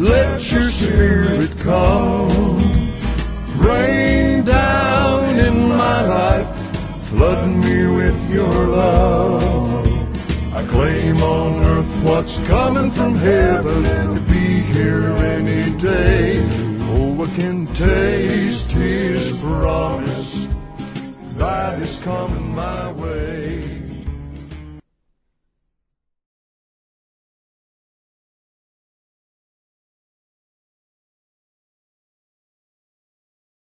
Let 0.00 0.50
your 0.50 0.62
spirit 0.62 1.50
come. 1.58 2.94
Rain 3.58 4.44
down 4.44 5.38
in 5.38 5.68
my 5.68 6.00
life. 6.00 6.48
Flood 7.10 7.50
me 7.50 7.86
with 7.86 8.30
your 8.30 8.66
love. 8.68 9.86
I 10.54 10.64
claim 10.68 11.22
on 11.22 11.62
earth 11.62 12.02
what's 12.02 12.38
coming 12.48 12.90
from 12.90 13.16
heaven 13.16 14.14
to 14.14 14.20
be 14.22 14.62
here 14.72 15.06
any 15.36 15.70
day. 15.78 16.48
Oh, 16.94 17.22
I 17.22 17.26
can 17.36 17.66
taste 17.74 18.70
his 18.70 19.38
promise 19.38 20.48
that 21.36 21.78
is 21.78 22.00
coming 22.00 22.54
my 22.54 22.90
way. 22.92 23.79